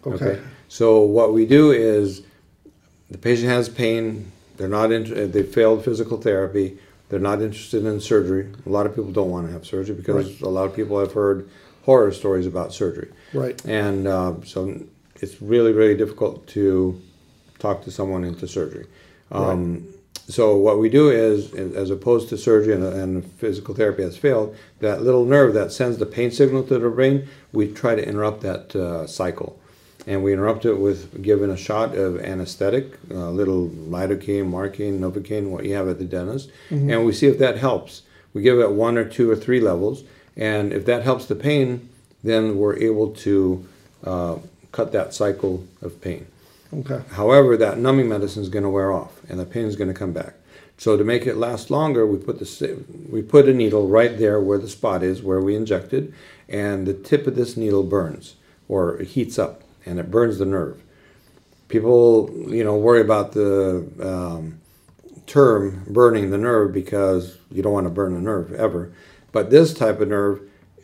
Okay. 0.06 0.38
So 0.68 1.00
what 1.00 1.32
we 1.32 1.46
do 1.46 1.70
is, 1.72 2.22
the 3.10 3.18
patient 3.18 3.48
has 3.48 3.68
pain. 3.68 4.30
They're 4.56 4.68
not 4.68 4.92
inter- 4.92 5.26
They 5.26 5.42
failed 5.42 5.84
physical 5.84 6.18
therapy. 6.18 6.78
They're 7.08 7.18
not 7.18 7.40
interested 7.40 7.84
in 7.86 8.00
surgery. 8.00 8.48
A 8.66 8.68
lot 8.68 8.84
of 8.84 8.94
people 8.94 9.10
don't 9.12 9.30
want 9.30 9.46
to 9.46 9.52
have 9.52 9.64
surgery 9.64 9.94
because 9.94 10.26
Right. 10.26 10.40
a 10.42 10.48
lot 10.48 10.66
of 10.66 10.76
people 10.76 10.98
have 11.00 11.12
heard 11.12 11.48
horror 11.84 12.12
stories 12.12 12.46
about 12.46 12.74
surgery. 12.74 13.08
Right. 13.32 13.58
And 13.64 14.06
uh, 14.06 14.34
so 14.44 14.78
it's 15.20 15.40
really, 15.40 15.72
really 15.72 15.96
difficult 15.96 16.46
to 16.48 17.00
talk 17.58 17.82
to 17.84 17.90
someone 17.90 18.24
into 18.24 18.46
surgery. 18.46 18.86
Um, 19.32 19.84
So 20.30 20.54
what 20.58 20.78
we 20.78 20.90
do 20.90 21.08
is, 21.10 21.54
as 21.54 21.88
opposed 21.88 22.28
to 22.28 22.36
surgery 22.36 22.74
and, 22.74 22.84
and 22.84 23.24
physical 23.38 23.74
therapy 23.74 24.02
has 24.02 24.18
failed, 24.18 24.54
that 24.80 25.00
little 25.02 25.24
nerve 25.24 25.54
that 25.54 25.72
sends 25.72 25.96
the 25.96 26.04
pain 26.04 26.30
signal 26.30 26.64
to 26.64 26.78
the 26.78 26.90
brain, 26.90 27.26
we 27.50 27.66
try 27.72 27.94
to 27.94 28.06
interrupt 28.06 28.42
that 28.42 28.76
uh, 28.76 29.06
cycle. 29.06 29.58
And 30.08 30.24
we 30.24 30.32
interrupt 30.32 30.64
it 30.64 30.74
with 30.74 31.22
giving 31.22 31.50
a 31.50 31.56
shot 31.56 31.94
of 31.94 32.18
anesthetic, 32.18 32.86
a 33.10 33.30
little 33.40 33.68
lidocaine, 33.68 34.48
marcaine, 34.50 34.98
novocaine, 34.98 35.50
what 35.50 35.64
you 35.66 35.74
have 35.74 35.86
at 35.86 35.98
the 35.98 36.04
dentist, 36.04 36.50
and 36.90 37.04
we 37.04 37.12
see 37.12 37.26
if 37.26 37.38
that 37.38 37.58
helps. 37.58 38.02
We 38.32 38.40
give 38.42 38.58
it 38.58 38.72
one 38.72 38.96
or 38.96 39.04
two 39.04 39.30
or 39.30 39.36
three 39.36 39.60
levels, 39.60 40.04
and 40.34 40.72
if 40.72 40.86
that 40.86 41.02
helps 41.02 41.26
the 41.26 41.34
pain, 41.34 41.90
then 42.24 42.56
we're 42.56 42.78
able 42.78 43.10
to 43.26 43.68
uh, 44.02 44.36
cut 44.72 44.92
that 44.92 45.12
cycle 45.12 45.66
of 45.82 46.00
pain. 46.00 46.26
Okay. 46.72 47.02
However, 47.12 47.56
that 47.56 47.78
numbing 47.78 48.08
medicine 48.08 48.42
is 48.42 48.48
going 48.48 48.64
to 48.64 48.70
wear 48.70 48.90
off, 48.92 49.20
and 49.28 49.38
the 49.38 49.44
pain 49.44 49.66
is 49.66 49.76
going 49.76 49.92
to 49.92 49.98
come 49.98 50.12
back. 50.12 50.34
So 50.78 50.96
to 50.96 51.04
make 51.04 51.26
it 51.26 51.36
last 51.36 51.70
longer, 51.70 52.06
we 52.06 52.18
put 52.18 52.38
the 52.38 52.84
we 53.10 53.20
put 53.20 53.48
a 53.48 53.52
needle 53.52 53.88
right 53.88 54.16
there 54.18 54.40
where 54.40 54.58
the 54.58 54.68
spot 54.68 55.02
is 55.02 55.22
where 55.22 55.40
we 55.40 55.54
injected, 55.54 56.14
and 56.48 56.86
the 56.86 56.94
tip 56.94 57.26
of 57.26 57.36
this 57.36 57.56
needle 57.56 57.82
burns 57.82 58.36
or 58.68 58.98
heats 58.98 59.38
up, 59.38 59.62
and 59.86 59.98
it 59.98 60.10
burns 60.10 60.38
the 60.38 60.46
nerve. 60.46 60.82
People, 61.68 62.30
you 62.48 62.64
know, 62.64 62.76
worry 62.76 63.00
about 63.00 63.32
the 63.32 63.86
um, 64.00 64.60
term 65.26 65.84
burning 65.86 66.30
the 66.30 66.38
nerve 66.38 66.72
because 66.72 67.36
you 67.50 67.62
don't 67.62 67.72
want 67.72 67.86
to 67.86 67.90
burn 67.90 68.14
the 68.14 68.20
nerve 68.20 68.52
ever. 68.54 68.92
But 69.32 69.50
this 69.50 69.74
type 69.74 70.00
of 70.00 70.08
nerve, 70.08 70.40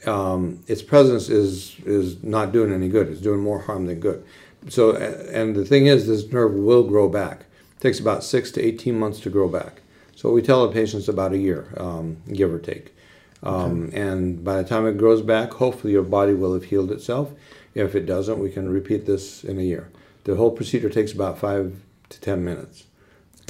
um, 0.07 0.63
its 0.67 0.83
presence 0.83 1.31
is 1.31 1.77
is 1.87 2.23
not 2.23 2.53
doing 2.53 2.73
any 2.73 2.89
good. 2.89 3.09
It's 3.09 3.21
doing 3.21 3.41
more 3.41 3.61
harm 3.61 3.87
than 3.87 4.01
good. 4.01 4.25
So, 4.69 4.95
and 4.97 5.57
the 5.57 5.65
thing 5.65 5.87
is, 5.87 6.07
this 6.07 6.31
nerve 6.31 6.55
will 6.55 6.85
grow 6.85 7.09
back. 7.09 7.41
It 7.77 7.81
takes 7.81 8.01
about 8.01 8.23
six 8.23 8.51
to 8.53 8.63
eighteen 8.63 8.99
months 8.99 9.21
to 9.21 9.31
grow 9.31 9.49
back. 9.49 9.81
So 10.17 10.31
we 10.31 10.43
tell 10.43 10.67
the 10.67 10.73
patients 10.73 11.09
about 11.09 11.33
a 11.33 11.39
year, 11.39 11.67
um, 11.77 12.19
give 12.33 12.53
or 12.53 12.59
take. 12.59 12.95
Um, 13.43 13.91
And 13.93 14.43
by 14.43 14.63
the 14.63 14.69
time 14.69 14.87
it 14.87 14.97
grows 14.97 15.21
back, 15.23 15.53
hopefully 15.53 15.93
your 15.93 16.03
body 16.03 16.35
will 16.35 16.55
have 16.55 16.65
healed 16.65 16.91
itself. 16.91 17.33
If 17.75 17.95
it 17.95 18.07
doesn't, 18.07 18.39
we 18.39 18.51
can 18.51 18.69
repeat 18.69 19.07
this 19.07 19.45
in 19.45 19.59
a 19.59 19.63
year. 19.63 19.91
The 20.25 20.37
whole 20.37 20.51
procedure 20.51 20.89
takes 20.89 21.13
about 21.13 21.39
five 21.39 21.77
to 22.11 22.21
ten 22.21 22.45
minutes 22.45 22.85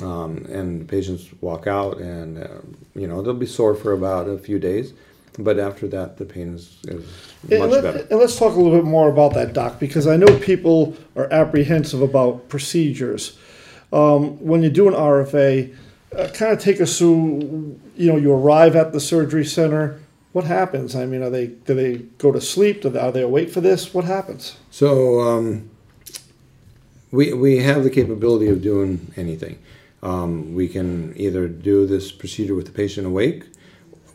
um, 0.02 0.46
and 0.48 0.88
patients 0.88 1.28
walk 1.40 1.66
out 1.66 1.98
and 1.98 2.38
uh, 2.38 2.48
you 2.94 3.06
know 3.06 3.22
they'll 3.22 3.34
be 3.34 3.46
sore 3.46 3.74
for 3.74 3.92
about 3.92 4.28
a 4.28 4.38
few 4.38 4.58
days 4.58 4.92
but 5.38 5.58
after 5.58 5.86
that 5.88 6.16
the 6.16 6.24
pain 6.24 6.54
is, 6.54 6.78
is 6.84 7.04
much 7.50 7.70
let, 7.70 7.82
better 7.82 8.06
and 8.10 8.18
let's 8.18 8.38
talk 8.38 8.54
a 8.54 8.56
little 8.56 8.78
bit 8.78 8.84
more 8.84 9.08
about 9.08 9.34
that, 9.34 9.52
Doc, 9.52 9.78
because 9.78 10.06
I 10.06 10.16
know 10.16 10.38
people 10.38 10.96
are 11.16 11.30
apprehensive 11.32 12.00
about 12.00 12.48
procedures. 12.48 13.36
Um, 13.92 14.38
when 14.44 14.62
you 14.62 14.70
do 14.70 14.88
an 14.88 14.94
RFA, 14.94 15.74
uh, 16.16 16.28
kind 16.28 16.52
of 16.52 16.60
take 16.60 16.80
us 16.80 16.98
through. 16.98 17.78
You 17.96 18.12
know, 18.12 18.16
you 18.16 18.32
arrive 18.32 18.76
at 18.76 18.92
the 18.92 19.00
surgery 19.00 19.44
center. 19.44 20.00
What 20.34 20.44
happens? 20.44 20.94
I 20.96 21.06
mean, 21.06 21.22
are 21.22 21.30
they 21.30 21.46
do 21.46 21.74
they 21.74 21.98
go 22.18 22.32
to 22.32 22.40
sleep? 22.40 22.82
They, 22.82 22.98
are 22.98 23.12
they 23.12 23.22
awake 23.22 23.50
for 23.50 23.60
this? 23.60 23.94
What 23.94 24.04
happens? 24.04 24.56
so 24.70 25.20
um, 25.20 25.70
we, 27.12 27.32
we 27.32 27.58
have 27.58 27.84
the 27.84 27.90
capability 27.90 28.48
of 28.48 28.60
doing 28.60 29.12
anything 29.16 29.56
um, 30.02 30.54
we 30.54 30.68
can 30.68 31.14
either 31.16 31.46
do 31.46 31.86
this 31.86 32.10
procedure 32.10 32.56
with 32.56 32.66
the 32.66 32.72
patient 32.72 33.06
awake 33.06 33.44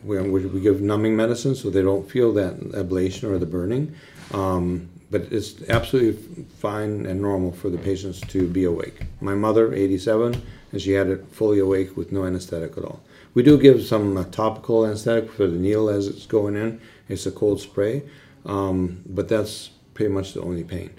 we, 0.04 0.20
we 0.20 0.60
give 0.60 0.82
numbing 0.82 1.16
medicine 1.16 1.54
so 1.54 1.70
they 1.70 1.82
don't 1.82 2.10
feel 2.10 2.32
that 2.34 2.60
ablation 2.82 3.24
or 3.24 3.38
the 3.38 3.46
burning 3.46 3.94
um, 4.32 4.90
but 5.10 5.22
it's 5.32 5.68
absolutely 5.68 6.44
fine 6.58 7.04
and 7.06 7.20
normal 7.20 7.52
for 7.52 7.68
the 7.68 7.78
patients 7.78 8.20
to 8.20 8.46
be 8.46 8.62
awake. 8.62 9.02
My 9.20 9.34
mother, 9.34 9.74
87, 9.74 10.40
and 10.70 10.80
she 10.80 10.92
had 10.92 11.08
it 11.08 11.26
fully 11.32 11.58
awake 11.58 11.96
with 11.96 12.12
no 12.12 12.24
anesthetic 12.24 12.78
at 12.78 12.84
all. 12.84 13.00
We 13.34 13.42
do 13.42 13.58
give 13.58 13.82
some 13.82 14.16
uh, 14.16 14.24
topical 14.24 14.84
anesthetic 14.84 15.30
for 15.30 15.46
the 15.46 15.58
needle 15.58 15.88
as 15.88 16.08
it's 16.08 16.26
going 16.26 16.56
in. 16.56 16.80
It's 17.08 17.26
a 17.26 17.30
cold 17.30 17.60
spray, 17.60 18.02
um, 18.44 19.02
but 19.06 19.28
that's 19.28 19.70
pretty 19.94 20.12
much 20.12 20.32
the 20.32 20.42
only 20.42 20.64
pain. 20.64 20.90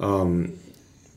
Um, 0.00 0.58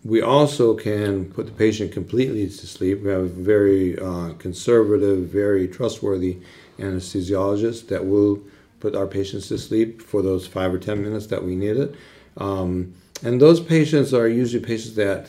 we 0.03 0.21
also 0.21 0.73
can 0.73 1.31
put 1.31 1.45
the 1.45 1.51
patient 1.51 1.91
completely 1.91 2.47
to 2.47 2.67
sleep. 2.67 3.03
We 3.03 3.09
have 3.11 3.21
a 3.21 3.27
very 3.27 3.99
uh, 3.99 4.33
conservative, 4.33 5.27
very 5.27 5.67
trustworthy 5.67 6.39
anesthesiologist 6.79 7.87
that 7.89 8.05
will 8.05 8.41
put 8.79 8.95
our 8.95 9.05
patients 9.05 9.47
to 9.49 9.57
sleep 9.57 10.01
for 10.01 10.21
those 10.23 10.47
five 10.47 10.73
or 10.73 10.79
ten 10.79 11.03
minutes 11.03 11.27
that 11.27 11.43
we 11.43 11.55
need 11.55 11.77
it. 11.77 11.95
Um, 12.37 12.93
and 13.23 13.39
those 13.39 13.59
patients 13.59 14.13
are 14.13 14.27
usually 14.27 14.63
patients 14.63 14.95
that 14.95 15.27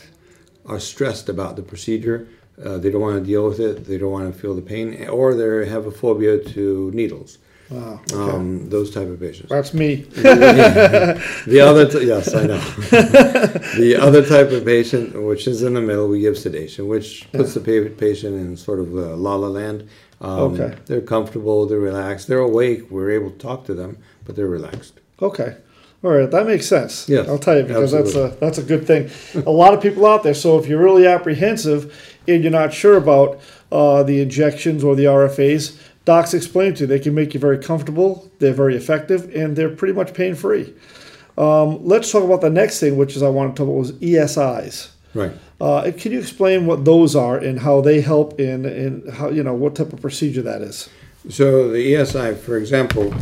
are 0.64 0.80
stressed 0.80 1.28
about 1.28 1.56
the 1.56 1.62
procedure. 1.62 2.28
Uh, 2.62 2.78
they 2.78 2.90
don't 2.90 3.00
want 3.00 3.18
to 3.18 3.24
deal 3.24 3.46
with 3.48 3.60
it. 3.60 3.84
They 3.86 3.98
don't 3.98 4.12
want 4.12 4.32
to 4.32 4.38
feel 4.38 4.54
the 4.54 4.62
pain, 4.62 5.08
or 5.08 5.34
they 5.34 5.66
have 5.68 5.86
a 5.86 5.90
phobia 5.90 6.38
to 6.54 6.90
needles. 6.92 7.38
Wow. 7.70 8.00
Um, 8.14 8.68
those 8.68 8.90
type 8.90 9.08
of 9.08 9.18
patients. 9.18 9.48
That's 9.48 9.72
me. 9.72 10.06
The 10.16 11.60
other, 11.60 11.88
t- 11.88 12.06
yes, 12.06 12.34
I 12.34 12.46
know. 12.46 12.58
the 13.78 13.96
other 14.00 14.24
type 14.24 14.50
of 14.50 14.64
patient, 14.64 15.20
which 15.22 15.46
is 15.48 15.62
in 15.62 15.74
the 15.74 15.80
middle, 15.80 16.08
we 16.08 16.20
give 16.20 16.36
sedation, 16.36 16.86
which 16.88 17.30
puts 17.32 17.54
the 17.54 17.60
patient 17.60 18.34
in 18.36 18.56
sort 18.56 18.78
of 18.80 18.94
uh, 18.94 19.16
la 19.16 19.34
la 19.36 19.48
land. 19.48 19.88
Um, 20.20 20.52
Okay. 20.54 20.76
They're 20.86 21.00
comfortable, 21.00 21.66
they're 21.66 21.78
relaxed, 21.80 22.28
they're 22.28 22.38
awake. 22.38 22.90
We're 22.90 23.10
able 23.10 23.30
to 23.30 23.38
talk 23.38 23.64
to 23.66 23.74
them, 23.74 23.98
but 24.24 24.36
they're 24.36 24.46
relaxed. 24.46 25.00
Okay. 25.20 25.56
All 26.04 26.10
right, 26.10 26.28
that 26.30 26.46
makes 26.46 26.66
sense. 26.66 27.08
Yes, 27.08 27.28
I'll 27.28 27.38
tell 27.38 27.58
you 27.58 27.62
because 27.62 27.94
absolutely. 27.94 28.22
that's 28.22 28.36
a 28.36 28.40
that's 28.40 28.58
a 28.58 28.62
good 28.62 28.86
thing. 28.86 29.44
a 29.46 29.50
lot 29.50 29.72
of 29.72 29.80
people 29.80 30.04
out 30.04 30.24
there. 30.24 30.34
So 30.34 30.58
if 30.58 30.66
you're 30.66 30.82
really 30.82 31.06
apprehensive 31.06 32.16
and 32.26 32.42
you're 32.42 32.50
not 32.50 32.72
sure 32.72 32.96
about 32.96 33.40
uh, 33.70 34.02
the 34.02 34.20
injections 34.20 34.82
or 34.82 34.96
the 34.96 35.04
RFAs, 35.04 35.78
docs 36.04 36.34
explain 36.34 36.74
to 36.74 36.80
you. 36.80 36.86
They 36.88 36.98
can 36.98 37.14
make 37.14 37.34
you 37.34 37.40
very 37.40 37.58
comfortable. 37.58 38.30
They're 38.40 38.52
very 38.52 38.76
effective 38.76 39.34
and 39.34 39.54
they're 39.54 39.70
pretty 39.70 39.94
much 39.94 40.12
pain 40.12 40.34
free. 40.34 40.74
Um, 41.38 41.84
let's 41.86 42.10
talk 42.10 42.24
about 42.24 42.40
the 42.40 42.50
next 42.50 42.80
thing, 42.80 42.96
which 42.96 43.16
is 43.16 43.22
I 43.22 43.28
want 43.28 43.54
to 43.54 43.60
talk 43.60 43.68
about 43.68 43.78
was 43.78 43.92
ESIs. 43.92 44.90
Right. 45.14 45.32
Uh, 45.60 45.92
can 45.96 46.12
you 46.12 46.18
explain 46.18 46.66
what 46.66 46.84
those 46.84 47.14
are 47.14 47.38
and 47.38 47.60
how 47.60 47.80
they 47.80 48.00
help 48.00 48.40
in 48.40 48.64
in 48.64 49.08
how 49.08 49.28
you 49.28 49.42
know 49.42 49.54
what 49.54 49.76
type 49.76 49.92
of 49.92 50.00
procedure 50.00 50.42
that 50.42 50.62
is? 50.62 50.88
So 51.28 51.70
the 51.70 51.92
ESI, 51.92 52.36
for 52.36 52.56
example, 52.56 53.14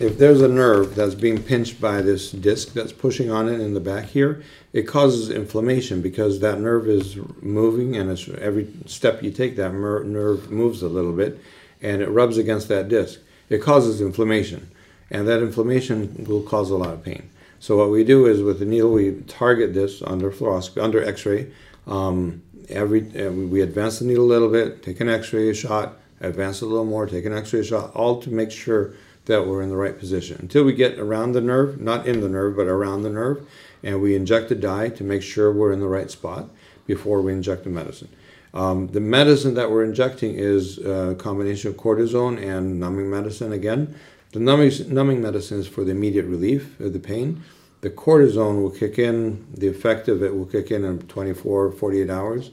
if 0.00 0.16
there's 0.16 0.42
a 0.42 0.48
nerve 0.48 0.94
that's 0.94 1.16
being 1.16 1.42
pinched 1.42 1.80
by 1.80 2.02
this 2.02 2.30
disc 2.30 2.72
that's 2.72 2.92
pushing 2.92 3.32
on 3.32 3.48
it 3.48 3.60
in 3.60 3.74
the 3.74 3.80
back 3.80 4.04
here, 4.04 4.44
it 4.72 4.82
causes 4.82 5.28
inflammation 5.28 6.00
because 6.00 6.38
that 6.38 6.60
nerve 6.60 6.86
is 6.86 7.16
moving, 7.42 7.96
and 7.96 8.16
every 8.38 8.68
step 8.86 9.24
you 9.24 9.32
take, 9.32 9.56
that 9.56 9.74
nerve 9.74 10.52
moves 10.52 10.82
a 10.82 10.88
little 10.88 11.12
bit, 11.12 11.40
and 11.82 12.00
it 12.00 12.08
rubs 12.10 12.38
against 12.38 12.68
that 12.68 12.88
disc. 12.88 13.18
It 13.48 13.58
causes 13.58 14.00
inflammation, 14.00 14.70
and 15.10 15.26
that 15.26 15.42
inflammation 15.42 16.26
will 16.28 16.42
cause 16.42 16.70
a 16.70 16.76
lot 16.76 16.94
of 16.94 17.02
pain. 17.02 17.28
So 17.58 17.76
what 17.76 17.90
we 17.90 18.04
do 18.04 18.26
is 18.26 18.40
with 18.40 18.60
the 18.60 18.66
needle, 18.66 18.92
we 18.92 19.22
target 19.26 19.74
this 19.74 20.00
under 20.02 20.30
fluoroscopy, 20.30 20.80
under 20.80 21.02
X-ray. 21.02 21.50
Um, 21.88 22.42
every 22.68 23.00
uh, 23.20 23.32
we 23.32 23.62
advance 23.62 23.98
the 23.98 24.04
needle 24.04 24.26
a 24.26 24.30
little 24.30 24.50
bit, 24.50 24.84
take 24.84 25.00
an 25.00 25.08
X-ray 25.08 25.52
shot, 25.54 25.98
advance 26.20 26.60
a 26.60 26.66
little 26.66 26.84
more, 26.84 27.06
take 27.06 27.24
an 27.24 27.32
X-ray 27.32 27.62
shot, 27.62 27.94
all 27.94 28.20
to 28.22 28.30
make 28.30 28.50
sure 28.50 28.94
that 29.26 29.46
we're 29.46 29.62
in 29.62 29.68
the 29.68 29.76
right 29.76 29.98
position 29.98 30.38
until 30.40 30.64
we 30.64 30.72
get 30.72 30.98
around 30.98 31.32
the 31.32 31.40
nerve, 31.40 31.80
not 31.80 32.06
in 32.06 32.20
the 32.20 32.28
nerve, 32.28 32.56
but 32.56 32.66
around 32.66 33.02
the 33.02 33.10
nerve, 33.10 33.46
and 33.82 34.00
we 34.00 34.16
inject 34.16 34.48
the 34.48 34.54
dye 34.54 34.88
to 34.88 35.04
make 35.04 35.22
sure 35.22 35.52
we're 35.52 35.72
in 35.72 35.80
the 35.80 35.86
right 35.86 36.10
spot 36.10 36.48
before 36.86 37.20
we 37.20 37.32
inject 37.32 37.64
the 37.64 37.70
medicine. 37.70 38.08
Um, 38.54 38.88
the 38.88 39.00
medicine 39.00 39.54
that 39.54 39.70
we're 39.70 39.84
injecting 39.84 40.34
is 40.34 40.78
a 40.78 41.14
combination 41.18 41.70
of 41.70 41.76
cortisone 41.76 42.42
and 42.42 42.80
numbing 42.80 43.10
medicine 43.10 43.52
again. 43.52 43.94
The 44.32 44.40
numbing, 44.40 44.72
numbing 44.92 45.22
medicine 45.22 45.60
is 45.60 45.68
for 45.68 45.84
the 45.84 45.90
immediate 45.90 46.24
relief 46.24 46.80
of 46.80 46.92
the 46.92 46.98
pain. 46.98 47.42
The 47.82 47.90
cortisone 47.90 48.60
will 48.62 48.70
kick 48.70 48.98
in, 48.98 49.46
the 49.54 49.68
effect 49.68 50.08
of 50.08 50.22
it 50.22 50.34
will 50.34 50.46
kick 50.46 50.70
in 50.70 50.84
in 50.84 50.98
24, 51.00 51.72
48 51.72 52.10
hours, 52.10 52.50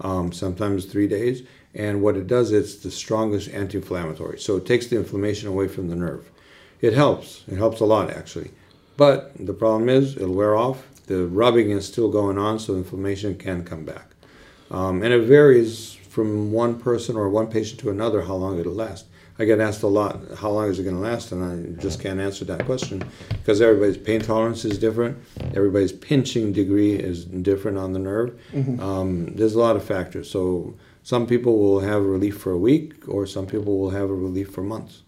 um, 0.00 0.32
sometimes 0.32 0.86
three 0.86 1.06
days. 1.06 1.42
And 1.74 2.02
what 2.02 2.16
it 2.16 2.26
does, 2.26 2.52
it's 2.52 2.76
the 2.76 2.90
strongest 2.90 3.48
anti 3.50 3.78
inflammatory. 3.78 4.38
So 4.38 4.56
it 4.56 4.66
takes 4.66 4.86
the 4.86 4.96
inflammation 4.96 5.48
away 5.48 5.68
from 5.68 5.88
the 5.88 5.96
nerve. 5.96 6.30
It 6.80 6.92
helps. 6.92 7.44
It 7.48 7.56
helps 7.56 7.80
a 7.80 7.84
lot, 7.84 8.10
actually. 8.10 8.50
But 8.96 9.32
the 9.38 9.54
problem 9.54 9.88
is, 9.88 10.16
it'll 10.16 10.34
wear 10.34 10.54
off. 10.54 10.86
The 11.06 11.26
rubbing 11.26 11.70
is 11.70 11.86
still 11.86 12.10
going 12.10 12.38
on, 12.38 12.58
so 12.58 12.74
inflammation 12.74 13.38
can 13.38 13.64
come 13.64 13.84
back. 13.84 14.10
Um, 14.70 15.02
and 15.02 15.12
it 15.12 15.22
varies 15.22 15.94
from 16.08 16.52
one 16.52 16.78
person 16.78 17.16
or 17.16 17.28
one 17.28 17.46
patient 17.46 17.80
to 17.80 17.90
another 17.90 18.22
how 18.22 18.34
long 18.34 18.58
it'll 18.58 18.74
last. 18.74 19.06
I 19.38 19.46
get 19.46 19.60
asked 19.60 19.82
a 19.82 19.86
lot, 19.88 20.20
how 20.36 20.50
long 20.50 20.68
is 20.68 20.78
it 20.78 20.84
going 20.84 20.96
to 20.96 21.00
last? 21.00 21.32
And 21.32 21.42
I 21.42 21.80
just 21.82 22.00
can't 22.00 22.20
answer 22.20 22.44
that 22.44 22.66
question 22.66 23.02
because 23.30 23.62
everybody's 23.62 23.96
pain 23.96 24.20
tolerance 24.20 24.64
is 24.64 24.78
different. 24.78 25.16
Everybody's 25.54 25.92
pinching 25.92 26.52
degree 26.52 26.94
is 26.94 27.24
different 27.24 27.78
on 27.78 27.92
the 27.94 27.98
nerve. 27.98 28.38
Um, 28.80 29.34
there's 29.34 29.54
a 29.54 29.58
lot 29.58 29.74
of 29.74 29.84
factors. 29.84 30.30
So 30.30 30.74
some 31.02 31.26
people 31.26 31.58
will 31.58 31.80
have 31.80 32.04
relief 32.04 32.38
for 32.38 32.52
a 32.52 32.58
week, 32.58 33.08
or 33.08 33.26
some 33.26 33.46
people 33.46 33.78
will 33.78 33.90
have 33.90 34.08
a 34.10 34.14
relief 34.14 34.50
for 34.50 34.62
months. 34.62 35.02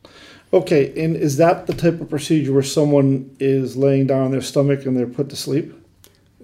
Okay, 0.53 0.93
and 1.03 1.17
is 1.17 1.37
that 1.39 1.67
the 1.67 1.75
type 1.75 2.01
of 2.01 2.09
procedure 2.09 2.53
where 2.53 2.63
someone 2.63 3.35
is 3.41 3.77
laying 3.77 4.07
down 4.07 4.23
on 4.23 4.31
their 4.31 4.41
stomach 4.43 4.87
and 4.87 4.97
they're 4.97 5.07
put 5.07 5.29
to 5.31 5.37
sleep? 5.37 5.75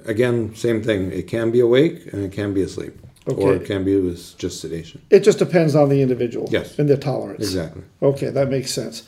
Again, 0.05 0.55
same 0.55 0.83
thing. 0.83 1.13
It 1.13 1.27
can 1.29 1.51
be 1.51 1.61
awake 1.61 2.13
and 2.13 2.25
it 2.25 2.33
can 2.33 2.53
be 2.55 2.63
asleep, 2.63 2.99
or 3.27 3.55
it 3.55 3.67
can 3.67 3.85
be 3.85 3.97
with 4.01 4.37
just 4.39 4.61
sedation. 4.61 5.01
It 5.11 5.21
just 5.21 5.39
depends 5.39 5.75
on 5.77 5.89
the 5.91 6.01
individual 6.03 6.49
Yes. 6.51 6.79
and 6.79 6.89
their 6.89 6.97
tolerance. 6.97 7.45
Exactly. 7.45 7.83
Okay, 8.03 8.31
that 8.31 8.49
makes 8.49 8.73
sense. 8.73 9.03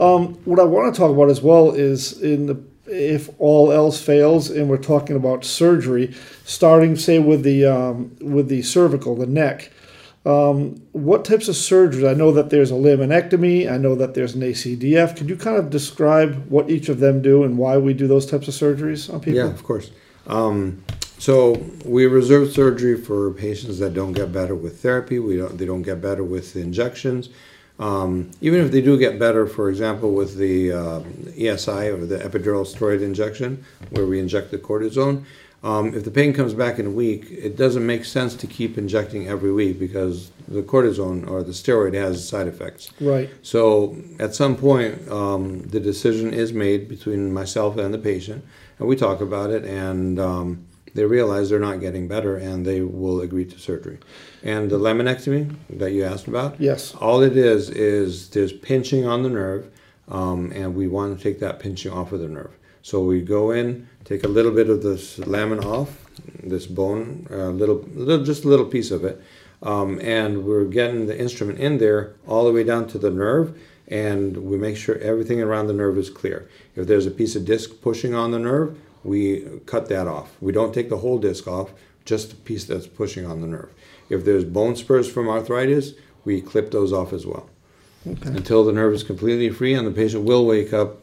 Um, 0.00 0.34
what 0.44 0.60
I 0.60 0.64
want 0.64 0.94
to 0.94 0.98
talk 0.98 1.10
about 1.10 1.28
as 1.28 1.42
well 1.42 1.72
is 1.72 2.20
in 2.22 2.46
the 2.46 2.58
if 2.86 3.28
all 3.38 3.70
else 3.70 4.00
fails, 4.00 4.48
and 4.48 4.68
we're 4.70 4.78
talking 4.78 5.14
about 5.16 5.44
surgery, 5.44 6.14
starting 6.46 6.96
say 6.96 7.18
with 7.18 7.42
the 7.42 7.66
um, 7.66 8.16
with 8.20 8.48
the 8.48 8.62
cervical, 8.62 9.14
the 9.14 9.26
neck. 9.26 9.70
Um, 10.26 10.82
what 10.92 11.24
types 11.24 11.48
of 11.48 11.54
surgeries? 11.54 12.08
I 12.08 12.14
know 12.14 12.32
that 12.32 12.50
there's 12.50 12.70
a 12.70 12.74
laminectomy. 12.74 13.70
I 13.70 13.78
know 13.78 13.94
that 13.94 14.14
there's 14.14 14.34
an 14.34 14.42
ACDF. 14.42 15.16
Could 15.16 15.28
you 15.28 15.36
kind 15.36 15.56
of 15.56 15.70
describe 15.70 16.48
what 16.48 16.68
each 16.70 16.88
of 16.88 17.00
them 17.00 17.22
do 17.22 17.44
and 17.44 17.56
why 17.56 17.78
we 17.78 17.94
do 17.94 18.06
those 18.06 18.26
types 18.26 18.48
of 18.48 18.54
surgeries 18.54 19.12
on 19.12 19.20
people? 19.20 19.38
Yeah, 19.38 19.46
of 19.46 19.62
course. 19.62 19.90
Um, 20.26 20.82
so 21.18 21.64
we 21.84 22.06
reserve 22.06 22.52
surgery 22.52 23.00
for 23.00 23.32
patients 23.32 23.78
that 23.78 23.94
don't 23.94 24.12
get 24.12 24.32
better 24.32 24.54
with 24.54 24.80
therapy. 24.80 25.18
We 25.18 25.36
don't. 25.36 25.56
They 25.56 25.66
don't 25.66 25.82
get 25.82 26.00
better 26.00 26.22
with 26.22 26.56
injections. 26.56 27.30
Um, 27.78 28.32
even 28.40 28.64
if 28.64 28.72
they 28.72 28.80
do 28.80 28.98
get 28.98 29.18
better, 29.18 29.46
for 29.46 29.70
example, 29.70 30.12
with 30.12 30.36
the 30.36 30.72
uh, 30.72 31.00
ESI 31.36 31.92
or 31.92 32.04
the 32.04 32.18
epidural 32.18 32.66
steroid 32.66 33.02
injection, 33.02 33.64
where 33.90 34.04
we 34.04 34.18
inject 34.18 34.50
the 34.50 34.58
cortisone, 34.58 35.24
um, 35.62 35.94
if 35.94 36.04
the 36.04 36.10
pain 36.10 36.32
comes 36.32 36.54
back 36.54 36.78
in 36.78 36.86
a 36.86 36.90
week, 36.90 37.26
it 37.30 37.56
doesn't 37.56 37.84
make 37.84 38.04
sense 38.04 38.34
to 38.36 38.46
keep 38.46 38.78
injecting 38.78 39.26
every 39.28 39.52
week 39.52 39.78
because 39.78 40.30
the 40.46 40.62
cortisone 40.62 41.28
or 41.28 41.42
the 41.42 41.50
steroid 41.52 41.94
has 41.94 42.26
side 42.26 42.46
effects. 42.46 42.90
Right. 43.00 43.28
So 43.42 43.96
at 44.20 44.34
some 44.34 44.56
point, 44.56 45.08
um, 45.10 45.62
the 45.62 45.80
decision 45.80 46.32
is 46.32 46.52
made 46.52 46.88
between 46.88 47.32
myself 47.32 47.76
and 47.76 47.92
the 47.92 47.98
patient, 47.98 48.44
and 48.78 48.86
we 48.88 48.94
talk 48.94 49.20
about 49.20 49.50
it, 49.50 49.64
and 49.64 50.20
um, 50.20 50.64
they 50.94 51.04
realize 51.04 51.50
they're 51.50 51.58
not 51.58 51.80
getting 51.80 52.06
better, 52.06 52.36
and 52.36 52.64
they 52.64 52.80
will 52.82 53.20
agree 53.20 53.44
to 53.44 53.58
surgery. 53.58 53.98
And 54.44 54.70
the 54.70 54.78
laminectomy 54.78 55.54
that 55.70 55.90
you 55.90 56.04
asked 56.04 56.28
about, 56.28 56.60
Yes. 56.60 56.94
all 56.94 57.20
it 57.22 57.36
is 57.36 57.68
is 57.68 58.28
there's 58.30 58.52
pinching 58.52 59.06
on 59.06 59.24
the 59.24 59.28
nerve, 59.28 59.70
um, 60.08 60.52
and 60.54 60.76
we 60.76 60.86
want 60.86 61.18
to 61.18 61.22
take 61.22 61.40
that 61.40 61.58
pinching 61.58 61.92
off 61.92 62.12
of 62.12 62.20
the 62.20 62.28
nerve. 62.28 62.52
So 62.88 63.02
we 63.02 63.20
go 63.20 63.50
in, 63.50 63.86
take 64.04 64.24
a 64.24 64.28
little 64.28 64.50
bit 64.50 64.70
of 64.70 64.82
this 64.82 65.18
lamin 65.18 65.62
off, 65.62 66.06
this 66.42 66.64
bone, 66.64 67.26
a 67.28 67.50
little, 67.50 67.84
little, 67.92 68.24
just 68.24 68.46
a 68.46 68.48
little 68.48 68.64
piece 68.64 68.90
of 68.90 69.04
it, 69.04 69.20
um, 69.62 70.00
and 70.00 70.46
we're 70.46 70.64
getting 70.64 71.04
the 71.04 71.20
instrument 71.20 71.58
in 71.58 71.76
there 71.76 72.14
all 72.26 72.46
the 72.46 72.50
way 72.50 72.64
down 72.64 72.86
to 72.86 72.98
the 72.98 73.10
nerve, 73.10 73.60
and 73.88 74.38
we 74.38 74.56
make 74.56 74.78
sure 74.78 74.96
everything 75.00 75.42
around 75.42 75.66
the 75.66 75.74
nerve 75.74 75.98
is 75.98 76.08
clear. 76.08 76.48
If 76.76 76.86
there's 76.86 77.04
a 77.04 77.10
piece 77.10 77.36
of 77.36 77.44
disc 77.44 77.82
pushing 77.82 78.14
on 78.14 78.30
the 78.30 78.38
nerve, 78.38 78.78
we 79.04 79.44
cut 79.66 79.90
that 79.90 80.06
off. 80.06 80.30
We 80.40 80.52
don't 80.52 80.72
take 80.72 80.88
the 80.88 80.96
whole 80.96 81.18
disc 81.18 81.46
off, 81.46 81.72
just 82.06 82.30
the 82.30 82.36
piece 82.36 82.64
that's 82.64 82.86
pushing 82.86 83.26
on 83.26 83.42
the 83.42 83.48
nerve. 83.48 83.70
If 84.08 84.24
there's 84.24 84.44
bone 84.44 84.76
spurs 84.76 85.12
from 85.12 85.28
arthritis, 85.28 85.92
we 86.24 86.40
clip 86.40 86.70
those 86.70 86.94
off 86.94 87.12
as 87.12 87.26
well. 87.26 87.50
Until 88.06 88.64
the 88.64 88.72
nerve 88.72 88.94
is 88.94 89.02
completely 89.02 89.50
free 89.50 89.74
and 89.74 89.86
the 89.86 89.90
patient 89.90 90.24
will 90.24 90.46
wake 90.46 90.72
up, 90.72 91.02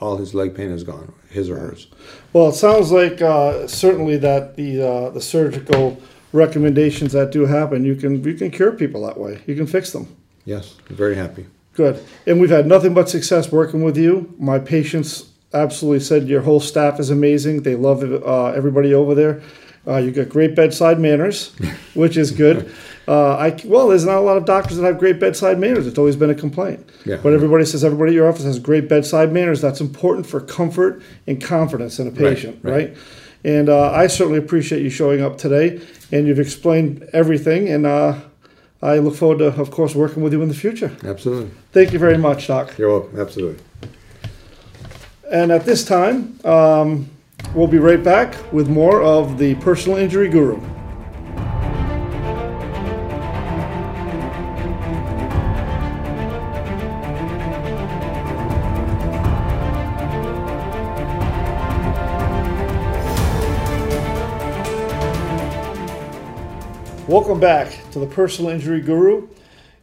all 0.00 0.16
his 0.16 0.34
leg 0.34 0.54
pain 0.54 0.70
is 0.70 0.82
gone, 0.82 1.12
his 1.30 1.50
or 1.50 1.58
hers. 1.58 1.86
Well, 2.32 2.48
it 2.48 2.54
sounds 2.54 2.90
like 2.92 3.20
uh, 3.22 3.66
certainly 3.66 4.16
that 4.18 4.56
the 4.56 4.82
uh, 4.82 5.10
the 5.10 5.20
surgical 5.20 6.00
recommendations 6.32 7.12
that 7.12 7.30
do 7.30 7.46
happen, 7.46 7.84
you 7.84 7.94
can 7.94 8.22
you 8.24 8.34
can 8.34 8.50
cure 8.50 8.72
people 8.72 9.06
that 9.06 9.18
way. 9.18 9.42
You 9.46 9.54
can 9.54 9.66
fix 9.66 9.92
them. 9.92 10.14
Yes, 10.44 10.76
very 10.88 11.14
happy. 11.14 11.46
Good. 11.74 12.04
And 12.26 12.40
we've 12.40 12.50
had 12.50 12.66
nothing 12.66 12.94
but 12.94 13.08
success 13.08 13.50
working 13.50 13.82
with 13.82 13.96
you. 13.96 14.34
My 14.38 14.58
patients 14.58 15.30
absolutely 15.54 16.00
said 16.00 16.28
your 16.28 16.42
whole 16.42 16.60
staff 16.60 17.00
is 17.00 17.10
amazing. 17.10 17.62
They 17.62 17.76
love 17.76 18.02
uh, 18.02 18.46
everybody 18.48 18.92
over 18.92 19.14
there. 19.14 19.42
Uh, 19.86 19.96
you 19.96 20.12
got 20.12 20.28
great 20.28 20.54
bedside 20.54 21.00
manners, 21.00 21.52
which 21.94 22.16
is 22.16 22.30
good. 22.30 22.72
Uh, 23.08 23.36
I 23.36 23.60
well, 23.64 23.88
there's 23.88 24.04
not 24.04 24.18
a 24.18 24.20
lot 24.20 24.36
of 24.36 24.44
doctors 24.44 24.76
that 24.76 24.84
have 24.84 24.98
great 24.98 25.18
bedside 25.18 25.58
manners. 25.58 25.86
It's 25.86 25.98
always 25.98 26.14
been 26.14 26.30
a 26.30 26.34
complaint. 26.34 26.88
Yeah. 27.04 27.18
But 27.20 27.32
everybody 27.32 27.64
says 27.64 27.82
everybody 27.82 28.12
at 28.12 28.14
your 28.14 28.28
office 28.28 28.44
has 28.44 28.60
great 28.60 28.88
bedside 28.88 29.32
manners. 29.32 29.60
That's 29.60 29.80
important 29.80 30.26
for 30.26 30.40
comfort 30.40 31.02
and 31.26 31.42
confidence 31.42 31.98
in 31.98 32.06
a 32.06 32.12
patient, 32.12 32.60
right? 32.62 32.90
right. 32.90 32.96
And 33.44 33.68
uh, 33.68 33.90
I 33.90 34.06
certainly 34.06 34.38
appreciate 34.38 34.82
you 34.82 34.90
showing 34.90 35.20
up 35.20 35.36
today, 35.36 35.80
and 36.12 36.28
you've 36.28 36.38
explained 36.38 37.08
everything. 37.12 37.68
And 37.68 37.86
uh, 37.86 38.20
I 38.80 38.98
look 38.98 39.16
forward 39.16 39.38
to, 39.38 39.46
of 39.60 39.72
course, 39.72 39.96
working 39.96 40.22
with 40.22 40.32
you 40.32 40.42
in 40.42 40.48
the 40.48 40.54
future. 40.54 40.96
Absolutely. 41.02 41.50
Thank 41.72 41.92
you 41.92 41.98
very 41.98 42.18
much, 42.18 42.46
Doc. 42.46 42.78
You're 42.78 43.00
welcome. 43.00 43.18
Absolutely. 43.18 43.64
And 45.30 45.50
at 45.50 45.64
this 45.64 45.84
time, 45.84 46.38
um, 46.44 47.10
we'll 47.54 47.66
be 47.66 47.78
right 47.78 48.02
back 48.02 48.34
with 48.52 48.68
more 48.68 49.02
of 49.02 49.38
the 49.38 49.54
Personal 49.56 49.98
Injury 49.98 50.28
Guru. 50.28 50.60
Welcome 67.08 67.40
back 67.40 67.90
to 67.90 67.98
the 67.98 68.06
Personal 68.06 68.50
Injury 68.50 68.80
Guru. 68.80 69.28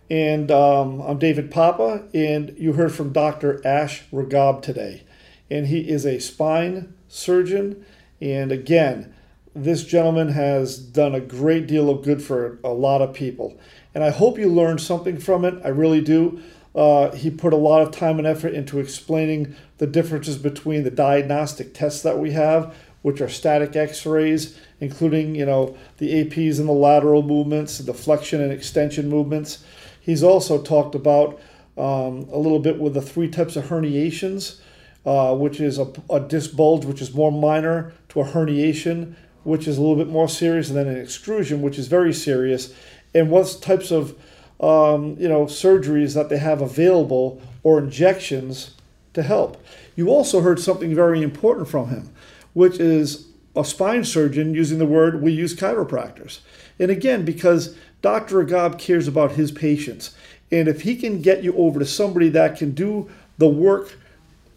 And 0.10 0.50
um, 0.50 1.02
I'm 1.02 1.20
David 1.20 1.52
Papa, 1.52 2.08
and 2.14 2.56
you 2.58 2.74
heard 2.74 2.92
from 2.92 3.14
Dr. 3.14 3.62
Ash 3.66 4.04
Ragab 4.12 4.64
today. 4.64 5.04
and 5.50 5.68
he 5.68 5.90
is 5.90 6.06
a 6.06 6.20
spine 6.20 6.94
surgeon. 7.10 7.86
And 8.22 8.52
again, 8.52 9.14
this 9.54 9.84
gentleman 9.84 10.30
has 10.30 10.78
done 10.78 11.14
a 11.14 11.20
great 11.20 11.68
deal 11.68 11.90
of 11.90 12.04
good 12.04 12.24
for 12.24 12.60
a 12.64 12.70
lot 12.70 13.02
of 13.02 13.14
people. 13.14 13.60
And 13.94 14.04
I 14.04 14.12
hope 14.12 14.38
you 14.38 14.48
learned 14.48 14.80
something 14.80 15.18
from 15.18 15.44
it. 15.44 15.56
I 15.66 15.70
really 15.70 16.02
do. 16.02 16.42
Uh, 16.76 17.12
he 17.12 17.30
put 17.30 17.52
a 17.52 17.58
lot 17.58 17.82
of 17.82 17.92
time 17.92 18.20
and 18.20 18.28
effort 18.28 18.54
into 18.54 18.80
explaining 18.80 19.56
the 19.80 19.88
differences 19.88 20.38
between 20.38 20.84
the 20.84 20.92
diagnostic 20.92 21.74
tests 21.74 22.04
that 22.04 22.20
we 22.20 22.32
have, 22.32 22.76
which 23.02 23.22
are 23.22 23.30
static 23.30 23.76
x-rays, 23.76 24.58
including, 24.80 25.34
you 25.36 25.46
know, 25.46 25.76
the 25.98 26.24
APs 26.24 26.60
and 26.60 26.68
the 26.68 26.74
lateral 26.74 27.24
movements, 27.24 27.80
the 27.80 27.94
flexion 27.94 28.40
and 28.42 28.52
extension 28.52 29.10
movements. 29.10 29.64
He's 30.00 30.24
also 30.24 30.62
talked 30.62 30.96
about 30.96 31.40
um, 31.78 32.28
a 32.32 32.38
little 32.38 32.60
bit 32.60 32.80
with 32.80 32.94
the 32.94 33.02
three 33.02 33.30
types 33.30 33.56
of 33.56 33.66
herniations, 33.66 34.60
uh, 35.06 35.36
which 35.36 35.60
is 35.60 35.80
a, 35.80 35.92
a 36.10 36.20
disc 36.20 36.56
bulge, 36.56 36.86
which 36.86 37.02
is 37.02 37.14
more 37.14 37.32
minor, 37.32 37.94
to 38.10 38.22
a 38.22 38.26
herniation, 38.26 39.16
which 39.44 39.68
is 39.68 39.78
a 39.78 39.82
little 39.82 39.96
bit 39.96 40.08
more 40.08 40.28
serious, 40.28 40.70
and 40.70 40.78
then 40.78 40.88
an 40.88 41.00
extrusion, 41.00 41.62
which 41.62 41.80
is 41.80 41.88
very 41.88 42.14
serious, 42.14 42.74
and 43.14 43.30
what 43.30 43.58
types 43.62 43.92
of 43.92 44.12
um, 44.60 45.16
you 45.18 45.28
know 45.28 45.46
surgeries 45.46 46.14
that 46.16 46.30
they 46.30 46.38
have 46.38 46.62
available 46.62 47.42
or 47.64 47.80
injections 47.80 48.76
to 49.14 49.24
help. 49.24 49.64
You 49.96 50.10
also 50.10 50.42
heard 50.42 50.60
something 50.60 50.94
very 50.94 51.22
important 51.22 51.68
from 51.68 51.90
him, 51.90 52.10
which 52.54 52.80
is 52.80 53.28
a 53.56 53.66
spine 53.66 54.04
surgeon 54.04 54.54
using 54.54 54.80
the 54.80 54.86
word 54.86 55.22
we 55.22 55.32
use 55.32 55.56
chiropractors. 55.56 56.40
And 56.78 56.92
again, 56.92 57.26
because 57.26 57.76
Dr. 58.02 58.44
Ragab 58.44 58.78
cares 58.80 59.08
about 59.08 59.34
his 59.34 59.52
patients, 59.52 60.16
and 60.52 60.68
if 60.68 60.82
he 60.82 60.96
can 60.96 61.22
get 61.22 61.44
you 61.44 61.56
over 61.56 61.80
to 61.80 61.86
somebody 61.86 62.30
that 62.30 62.58
can 62.58 62.72
do 62.72 63.10
the 63.38 63.48
work 63.48 63.98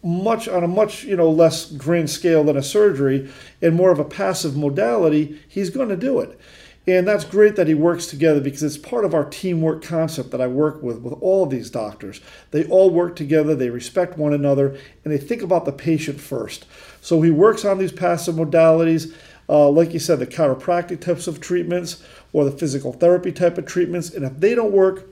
much 0.03 0.49
on 0.49 0.63
a 0.63 0.67
much 0.67 1.05
you 1.05 1.15
know 1.15 1.31
less 1.31 1.71
grand 1.71 2.09
scale 2.09 2.43
than 2.43 2.57
a 2.57 2.63
surgery 2.63 3.31
and 3.61 3.75
more 3.75 3.91
of 3.91 3.99
a 3.99 4.05
passive 4.05 4.55
modality, 4.55 5.39
he's 5.47 5.69
going 5.69 5.89
to 5.89 5.97
do 5.97 6.19
it. 6.19 6.39
And 6.85 7.07
that's 7.07 7.23
great 7.23 7.55
that 7.55 7.69
he 7.69 7.73
works 7.73 8.07
together 8.07 8.41
because 8.41 8.61
it's 8.61 8.77
part 8.77 9.05
of 9.05 9.13
our 9.13 9.23
teamwork 9.23 9.81
concept 9.81 10.31
that 10.31 10.41
I 10.41 10.47
work 10.47 10.83
with 10.83 10.97
with 10.97 11.13
all 11.21 11.43
of 11.43 11.49
these 11.49 11.69
doctors. 11.69 12.19
They 12.51 12.65
all 12.65 12.89
work 12.89 13.15
together, 13.15 13.55
they 13.55 13.69
respect 13.69 14.17
one 14.17 14.33
another, 14.33 14.77
and 15.03 15.13
they 15.13 15.17
think 15.17 15.41
about 15.41 15.63
the 15.63 15.71
patient 15.71 16.19
first. 16.19 16.65
So 16.99 17.21
he 17.21 17.31
works 17.31 17.63
on 17.63 17.77
these 17.77 17.93
passive 17.93 18.35
modalities, 18.35 19.15
uh, 19.47 19.69
like 19.69 19.93
you 19.93 19.99
said, 19.99 20.19
the 20.19 20.27
chiropractic 20.27 20.99
types 20.99 21.25
of 21.25 21.39
treatments 21.39 22.03
or 22.33 22.43
the 22.43 22.51
physical 22.51 22.91
therapy 22.91 23.31
type 23.31 23.57
of 23.57 23.65
treatments. 23.65 24.13
And 24.13 24.25
if 24.25 24.37
they 24.41 24.53
don't 24.53 24.73
work, 24.73 25.07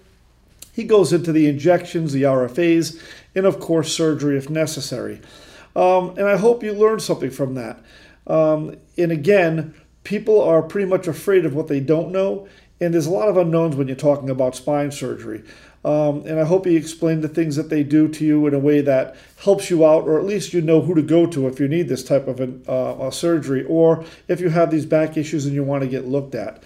he 0.72 0.84
goes 0.84 1.14
into 1.14 1.32
the 1.32 1.48
injections, 1.48 2.14
the 2.14 2.24
RFAs, 2.24 3.02
and 3.36 3.46
of 3.46 3.60
course, 3.60 3.96
surgery 3.96 4.38
if 4.38 4.50
necessary. 4.50 5.22
Um, 5.76 6.10
and 6.18 6.28
I 6.28 6.38
hope 6.38 6.64
you 6.64 6.74
learned 6.74 7.02
something 7.02 7.32
from 7.32 7.56
that. 7.56 7.80
Um, 8.28 8.76
and 8.98 9.12
again, 9.12 9.74
people 10.04 10.42
are 10.42 10.62
pretty 10.62 10.88
much 10.88 11.08
afraid 11.08 11.46
of 11.46 11.54
what 11.54 11.68
they 11.68 11.80
don't 11.80 12.12
know, 12.12 12.48
and 12.80 12.94
there's 12.94 13.08
a 13.08 13.12
lot 13.12 13.30
of 13.30 13.38
unknowns 13.38 13.76
when 13.76 13.88
you're 13.88 13.96
talking 13.96 14.30
about 14.30 14.56
spine 14.56 14.92
surgery. 14.92 15.44
Um, 15.84 16.24
and 16.28 16.40
I 16.40 16.44
hope 16.44 16.66
he 16.66 16.76
explained 16.76 17.24
the 17.24 17.28
things 17.28 17.56
that 17.56 17.70
they 17.70 17.84
do 17.84 18.08
to 18.08 18.24
you 18.24 18.46
in 18.46 18.54
a 18.54 18.60
way 18.60 18.82
that 18.82 19.16
helps 19.38 19.72
you 19.72 19.86
out, 19.86 20.04
or 20.04 20.20
at 20.20 20.26
least 20.26 20.54
you 20.54 20.62
know 20.62 20.82
who 20.82 20.94
to 20.94 21.02
go 21.02 21.26
to 21.26 21.48
if 21.48 21.60
you 21.60 21.68
need 21.68 21.90
this 21.90 22.04
type 22.04 22.28
of 22.28 22.40
an, 22.40 22.64
uh, 22.68 23.10
surgery, 23.10 23.64
or 23.66 24.06
if 24.28 24.40
you 24.40 24.50
have 24.50 24.70
these 24.70 24.86
back 24.86 25.18
issues 25.18 25.46
and 25.46 25.56
you 25.56 25.64
want 25.64 25.82
to 25.82 25.90
get 25.90 26.08
looked 26.08 26.36
at. 26.36 26.64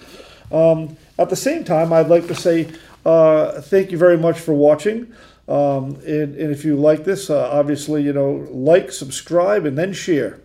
Um, 0.51 0.97
at 1.17 1.29
the 1.29 1.35
same 1.35 1.63
time, 1.63 1.93
I'd 1.93 2.09
like 2.09 2.27
to 2.27 2.35
say 2.35 2.69
uh, 3.05 3.61
thank 3.61 3.91
you 3.91 3.97
very 3.97 4.17
much 4.17 4.39
for 4.39 4.53
watching. 4.53 5.13
Um, 5.47 5.95
and, 6.07 6.35
and, 6.35 6.51
if 6.51 6.65
you 6.65 6.75
like 6.75 7.03
this, 7.03 7.29
uh, 7.29 7.49
obviously, 7.51 8.01
you 8.01 8.13
know, 8.13 8.47
like, 8.49 8.91
subscribe, 8.91 9.67
and 9.67 9.77
then 9.77 9.93
share. 9.93 10.39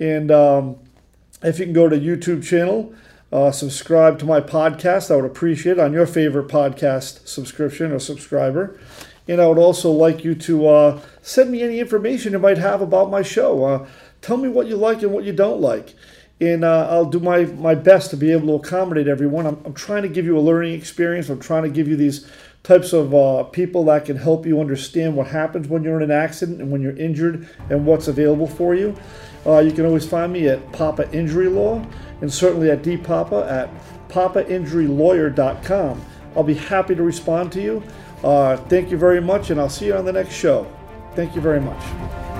And 0.00 0.32
um, 0.32 0.78
if 1.44 1.60
you 1.60 1.64
can 1.64 1.72
go 1.72 1.88
to 1.88 1.96
YouTube 1.96 2.42
channel, 2.42 2.92
uh, 3.32 3.52
subscribe 3.52 4.18
to 4.18 4.26
my 4.26 4.40
podcast, 4.40 5.12
I 5.12 5.16
would 5.16 5.24
appreciate 5.24 5.74
it 5.74 5.78
on 5.78 5.92
your 5.92 6.06
favorite 6.06 6.48
podcast 6.48 7.28
subscription 7.28 7.92
or 7.92 8.00
subscriber. 8.00 8.78
And 9.28 9.40
I 9.40 9.46
would 9.46 9.58
also 9.58 9.92
like 9.92 10.24
you 10.24 10.34
to 10.34 10.68
uh, 10.68 11.00
send 11.22 11.52
me 11.52 11.62
any 11.62 11.78
information 11.78 12.32
you 12.32 12.40
might 12.40 12.58
have 12.58 12.82
about 12.82 13.10
my 13.10 13.22
show. 13.22 13.64
Uh, 13.64 13.86
tell 14.20 14.36
me 14.36 14.48
what 14.48 14.66
you 14.66 14.76
like 14.76 15.02
and 15.02 15.12
what 15.12 15.22
you 15.22 15.32
don't 15.32 15.60
like. 15.60 15.94
And 16.42 16.64
uh, 16.64 16.88
I'll 16.90 17.04
do 17.04 17.20
my, 17.20 17.44
my 17.44 17.76
best 17.76 18.10
to 18.10 18.16
be 18.16 18.32
able 18.32 18.48
to 18.48 18.66
accommodate 18.66 19.06
everyone. 19.06 19.46
I'm, 19.46 19.62
I'm 19.64 19.74
trying 19.74 20.02
to 20.02 20.08
give 20.08 20.24
you 20.24 20.36
a 20.36 20.40
learning 20.40 20.74
experience. 20.74 21.28
I'm 21.28 21.38
trying 21.38 21.62
to 21.62 21.68
give 21.68 21.86
you 21.86 21.94
these 21.94 22.28
types 22.64 22.92
of 22.92 23.14
uh, 23.14 23.44
people 23.44 23.84
that 23.84 24.06
can 24.06 24.16
help 24.16 24.44
you 24.44 24.60
understand 24.60 25.14
what 25.14 25.28
happens 25.28 25.68
when 25.68 25.84
you're 25.84 26.00
in 26.00 26.02
an 26.02 26.10
accident 26.10 26.60
and 26.60 26.72
when 26.72 26.82
you're 26.82 26.96
injured 26.96 27.48
and 27.70 27.86
what's 27.86 28.08
available 28.08 28.48
for 28.48 28.74
you. 28.74 28.96
Uh, 29.46 29.60
you 29.60 29.70
can 29.70 29.86
always 29.86 30.04
find 30.04 30.32
me 30.32 30.48
at 30.48 30.72
Papa 30.72 31.08
Injury 31.12 31.46
Law 31.46 31.80
and 32.20 32.32
certainly 32.32 32.72
at 32.72 32.82
dpapa 32.82 33.48
at 33.48 33.70
papainjurylawyer.com. 34.08 36.04
I'll 36.34 36.42
be 36.42 36.54
happy 36.54 36.96
to 36.96 37.04
respond 37.04 37.52
to 37.52 37.62
you. 37.62 37.84
Uh, 38.24 38.56
thank 38.56 38.90
you 38.90 38.96
very 38.96 39.20
much, 39.20 39.50
and 39.50 39.60
I'll 39.60 39.68
see 39.68 39.86
you 39.86 39.94
on 39.94 40.04
the 40.04 40.12
next 40.12 40.34
show. 40.34 40.66
Thank 41.14 41.36
you 41.36 41.40
very 41.40 41.60
much. 41.60 42.31